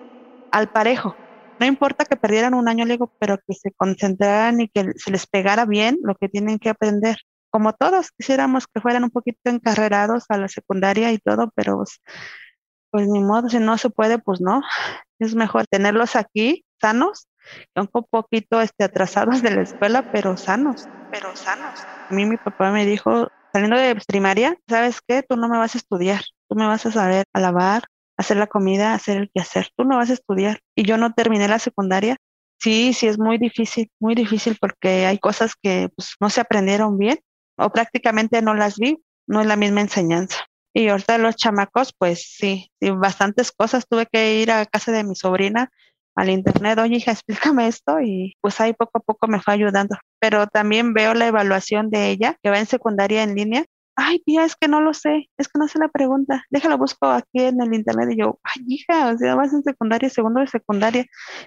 al 0.53 0.69
parejo. 0.71 1.17
No 1.61 1.67
importa 1.67 2.05
que 2.05 2.17
perdieran 2.17 2.55
un 2.55 2.69
año, 2.69 2.85
le 2.85 2.99
pero 3.19 3.39
que 3.39 3.55
se 3.55 3.73
concentraran 3.73 4.61
y 4.61 4.69
que 4.69 4.93
se 4.97 5.11
les 5.11 5.27
pegara 5.27 5.67
bien 5.67 5.99
lo 6.03 6.15
que 6.15 6.29
tienen 6.29 6.59
que 6.59 6.69
aprender 6.69 7.19
como 7.51 7.73
todos 7.73 8.11
quisiéramos 8.13 8.67
que 8.67 8.81
fueran 8.81 9.05
un 9.05 9.11
poquito 9.11 9.39
encarrerados 9.45 10.25
a 10.29 10.37
la 10.37 10.49
secundaria 10.49 11.13
y 11.13 11.19
todo, 11.19 11.51
pero 11.55 11.77
pues, 11.79 12.01
pues 12.91 13.09
ni 13.09 13.21
modo, 13.21 13.49
si 13.49 13.59
no 13.59 13.79
se 13.79 13.91
puede, 13.91 14.19
pues 14.19 14.41
no. 14.41 14.63
Es 15.19 15.35
mejor 15.35 15.67
tenerlos 15.67 16.17
aquí 16.17 16.65
sanos, 16.81 17.27
un 17.75 17.89
poquito 17.89 18.61
este, 18.61 18.85
atrasados 18.85 19.43
de 19.43 19.51
la 19.51 19.63
escuela, 19.63 20.13
pero 20.13 20.37
sanos, 20.37 20.87
pero 21.11 21.35
sanos. 21.35 21.81
A 21.81 22.15
mí 22.15 22.25
mi 22.25 22.37
papá 22.37 22.71
me 22.71 22.87
dijo, 22.87 23.29
saliendo 23.53 23.77
de 23.77 23.97
primaria, 24.07 24.57
¿sabes 24.69 25.01
qué? 25.07 25.23
Tú 25.23 25.37
no 25.37 25.49
me 25.49 25.59
vas 25.59 25.75
a 25.75 25.79
estudiar, 25.79 26.23
tú 26.49 26.55
me 26.55 26.67
vas 26.67 26.87
a 26.87 26.93
saber 26.93 27.25
a 27.33 27.41
lavar, 27.41 27.85
hacer 28.19 28.37
la 28.37 28.47
comida, 28.47 28.95
hacer 28.95 29.17
el 29.17 29.31
quehacer, 29.33 29.69
tú 29.77 29.85
no 29.85 29.97
vas 29.97 30.11
a 30.11 30.15
estudiar. 30.15 30.61
Y 30.75 30.83
yo 30.83 30.99
no 30.99 31.15
terminé 31.15 31.49
la 31.49 31.59
secundaria. 31.59 32.17
Sí, 32.59 32.93
sí, 32.93 33.07
es 33.07 33.19
muy 33.19 33.39
difícil, 33.39 33.91
muy 34.01 34.15
difícil 34.15 34.59
porque 34.61 35.07
hay 35.07 35.19
cosas 35.19 35.55
que 35.61 35.89
pues, 35.97 36.17
no 36.21 36.29
se 36.29 36.41
aprendieron 36.41 36.99
bien 36.99 37.19
o 37.57 37.71
prácticamente 37.71 38.43
no 38.43 38.55
las 38.55 38.77
vi, 38.77 38.99
no 39.27 39.41
es 39.41 39.47
la 39.47 39.57
misma 39.57 39.81
enseñanza. 39.81 40.39
Y 40.75 40.89
ahorita 40.89 41.19
los 41.19 41.37
chamacos, 41.37 41.93
pues 41.97 42.35
sí, 42.37 42.71
sí, 42.81 42.91
bastantes 42.91 43.53
cosas. 43.53 43.87
Tuve 43.89 44.07
que 44.07 44.41
ir 44.41 44.51
a 44.51 44.67
casa 44.67 44.93
de 44.93 45.05
mi 45.05 45.15
sobrina 45.15 45.71
al 46.15 46.31
internet, 46.31 46.79
oye 46.81 46.97
hija, 46.97 47.13
explícame 47.13 47.69
esto 47.69 48.01
y 48.01 48.37
pues 48.41 48.61
ahí 48.61 48.73
poco 48.73 48.99
a 48.99 49.01
poco 49.01 49.29
me 49.29 49.41
fue 49.41 49.55
ayudando. 49.55 49.97
Pero 50.19 50.49
también 50.49 50.93
veo 50.93 51.15
la 51.15 51.29
evaluación 51.29 51.91
de 51.91 52.11
ella, 52.11 52.37
que 52.43 52.51
va 52.51 52.59
en 52.59 52.67
secundaria 52.67 53.23
en 53.23 53.37
línea. 53.37 53.65
Ay, 54.01 54.21
tía, 54.21 54.45
es 54.45 54.55
que 54.55 54.69
no 54.69 54.81
lo 54.81 54.95
sé, 54.95 55.29
es 55.37 55.49
que 55.49 55.59
no 55.59 55.67
sé 55.67 55.81
la 55.81 55.89
pregunta. 55.89 56.45
Déjalo 56.51 56.79
busco 56.79 57.07
aquí 57.07 57.41
en 57.41 57.61
el 57.61 57.75
internet 57.75 58.11
y 58.13 58.21
yo, 58.21 58.39
ay, 58.45 58.63
hija, 58.69 59.09
o 59.09 59.19
sea, 59.19 59.35
vas 59.35 59.53
en 59.53 59.65
secundaria, 59.65 60.09
segundo 60.09 60.39
de 60.39 60.47
secundaria. 60.47 61.05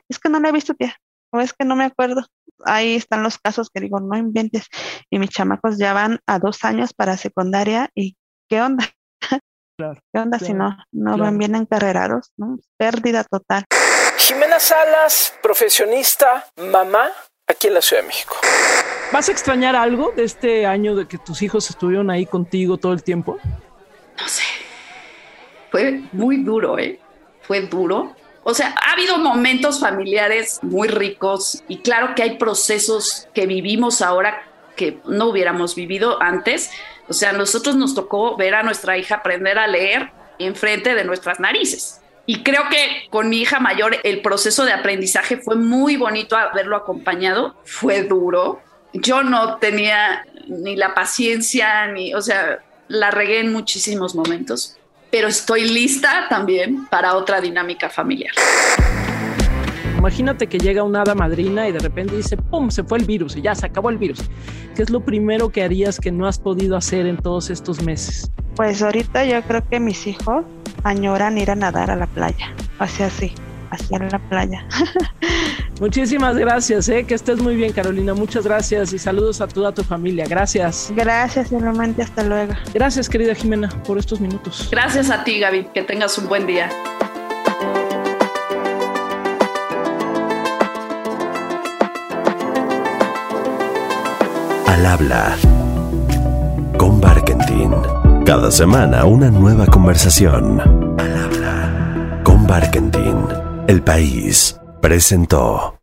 Es 0.09 0.19
que 0.19 0.27
no 0.27 0.37
la 0.41 0.49
he 0.49 0.51
visto, 0.51 0.73
tía, 0.73 0.93
o 1.31 1.39
es 1.39 1.53
que 1.53 1.63
no 1.63 1.77
me 1.77 1.85
acuerdo. 1.85 2.25
Ahí 2.65 2.95
están 2.95 3.23
los 3.23 3.37
casos 3.39 3.69
que 3.73 3.79
digo, 3.79 4.01
no 4.01 4.17
inventes. 4.17 4.67
Y 5.09 5.17
mis 5.17 5.29
chamacos 5.29 5.77
ya 5.77 5.93
van 5.93 6.19
a 6.27 6.39
dos 6.39 6.65
años 6.65 6.93
para 6.93 7.15
secundaria 7.15 7.89
y 7.95 8.17
¿qué 8.49 8.61
onda? 8.61 8.85
¿Qué 9.77 10.19
onda 10.19 10.37
si 10.37 10.53
no, 10.53 10.77
no 10.91 11.17
van 11.17 11.37
bien 11.37 11.55
encarrerados? 11.55 12.33
¿no? 12.35 12.59
Pérdida 12.77 13.23
total. 13.23 13.63
Jimena 14.17 14.59
Salas, 14.59 15.33
profesionista, 15.41 16.45
mamá, 16.57 17.11
aquí 17.47 17.67
en 17.67 17.75
la 17.75 17.81
Ciudad 17.81 18.01
de 18.01 18.07
México. 18.09 18.35
¿Vas 19.12 19.28
a 19.28 19.32
extrañar 19.34 19.76
algo 19.76 20.13
de 20.15 20.24
este 20.24 20.65
año 20.65 20.95
de 20.95 21.06
que 21.06 21.17
tus 21.17 21.41
hijos 21.41 21.69
estuvieron 21.69 22.10
ahí 22.10 22.26
contigo 22.26 22.78
todo 22.78 22.93
el 22.93 23.04
tiempo? 23.04 23.38
No 24.17 24.28
sé. 24.28 24.43
Fue 25.69 26.02
muy 26.13 26.38
duro, 26.38 26.80
¿eh? 26.80 26.97
Fue 27.41 27.62
duro. 27.62 28.15
O 28.43 28.54
sea, 28.54 28.74
ha 28.82 28.93
habido 28.93 29.17
momentos 29.17 29.82
familiares 29.82 30.60
muy 30.62 30.88
ricos 30.88 31.62
y 31.67 31.80
claro 31.80 32.15
que 32.15 32.24
hay 32.24 32.38
procesos 32.38 33.28
que 33.34 33.45
vivimos 33.45 34.02
ahora 34.02 34.43
que 34.76 35.00
no 35.06 35.28
hubiéramos 35.28 35.76
vivido 35.76 36.21
antes. 36.21 36.71
O 37.10 37.13
sea, 37.13 37.32
a 37.32 37.34
nosotros 37.34 37.76
nos 37.76 37.93
tocó 37.93 38.38
ver 38.38 38.56
a 38.56 38.63
nuestra 38.63 38.97
hija 38.97 39.15
aprender 39.15 39.60
a 39.60 39.67
leer 39.67 40.12
enfrente 40.39 40.95
de 40.95 41.04
nuestras 41.04 41.39
narices. 41.39 42.02
Y 42.26 42.43
creo 42.43 42.63
que 42.69 43.10
con 43.10 43.30
mi 43.30 43.41
hija 43.41 43.60
mayor 43.60 43.97
el 44.04 44.21
proceso 44.21 44.63
de 44.63 44.71
aprendizaje 44.71 45.38
fue 45.38 45.58
muy 45.58 45.97
bonito 45.97 46.38
haberlo 46.38 46.78
acompañado, 46.78 47.56
fue 47.65 48.04
duro. 48.04 48.62
Yo 48.93 49.23
no 49.23 49.58
tenía 49.58 50.25
ni 50.47 50.75
la 50.75 50.93
paciencia, 50.93 51.88
ni, 51.88 52.13
o 52.13 52.21
sea, 52.21 52.60
la 52.88 53.10
regué 53.10 53.39
en 53.39 53.54
muchísimos 53.54 54.15
momentos, 54.15 54.77
pero 55.10 55.27
estoy 55.27 55.69
lista 55.69 56.27
también 56.30 56.86
para 56.88 57.15
otra 57.15 57.39
dinámica 57.39 57.89
familiar. 57.89 58.34
Imagínate 59.97 60.47
que 60.47 60.58
llega 60.58 60.84
una 60.84 61.04
hada 61.04 61.13
madrina 61.13 61.69
y 61.69 61.71
de 61.71 61.80
repente 61.80 62.17
dice, 62.17 62.36
¡pum! 62.36 62.71
Se 62.71 62.84
fue 62.84 62.97
el 62.97 63.06
virus 63.06 63.38
y 63.38 63.43
ya 63.43 63.54
se 63.54 63.67
acabó 63.67 63.91
el 63.91 63.97
virus. 63.97 64.19
¿Qué 64.75 64.82
es 64.82 64.89
lo 64.89 64.99
primero 65.06 65.49
que 65.49 65.63
harías 65.63 65.99
que 65.99 66.12
no 66.12 66.27
has 66.27 66.39
podido 66.39 66.75
hacer 66.75 67.06
en 67.06 67.17
todos 67.17 67.49
estos 67.51 67.84
meses? 67.84 68.32
Pues 68.56 68.82
ahorita 68.82 69.25
yo 69.25 69.41
creo 69.43 69.63
que 69.69 69.80
mis 69.80 70.08
hijos 70.08 70.43
añoran 70.84 71.38
ir 71.38 71.51
a 71.51 71.56
nadar 71.56 71.91
a 71.91 71.95
la 71.95 72.08
playa, 72.08 72.54
así 72.80 73.04
así, 73.04 73.34
hacia 73.69 73.99
la 73.99 74.17
playa. 74.17 74.65
Muchísimas 75.81 76.37
gracias, 76.37 76.87
¿eh? 76.89 77.05
que 77.07 77.15
estés 77.15 77.41
muy 77.41 77.55
bien 77.55 77.73
Carolina, 77.73 78.13
muchas 78.13 78.45
gracias 78.45 78.93
y 78.93 78.99
saludos 78.99 79.41
a 79.41 79.47
toda 79.47 79.71
tu 79.71 79.83
familia, 79.83 80.27
gracias. 80.29 80.93
Gracias, 80.95 81.49
solamente 81.49 82.03
hasta 82.03 82.23
luego. 82.23 82.53
Gracias 82.71 83.09
querida 83.09 83.33
Jimena 83.33 83.67
por 83.87 83.97
estos 83.97 84.21
minutos. 84.21 84.67
Gracias 84.69 85.09
a 85.09 85.23
ti 85.23 85.39
Gaby, 85.39 85.69
que 85.73 85.81
tengas 85.81 86.15
un 86.19 86.29
buen 86.29 86.45
día. 86.45 86.69
Al 94.67 94.85
habla 94.85 95.35
con 96.77 97.01
Barkentin. 97.01 97.73
Cada 98.23 98.51
semana 98.51 99.05
una 99.05 99.31
nueva 99.31 99.65
conversación. 99.65 100.61
Al 100.99 101.17
habla 101.17 102.21
con 102.23 102.45
Barkentin. 102.45 103.25
El 103.67 103.81
país 103.81 104.61
presentó. 104.81 105.80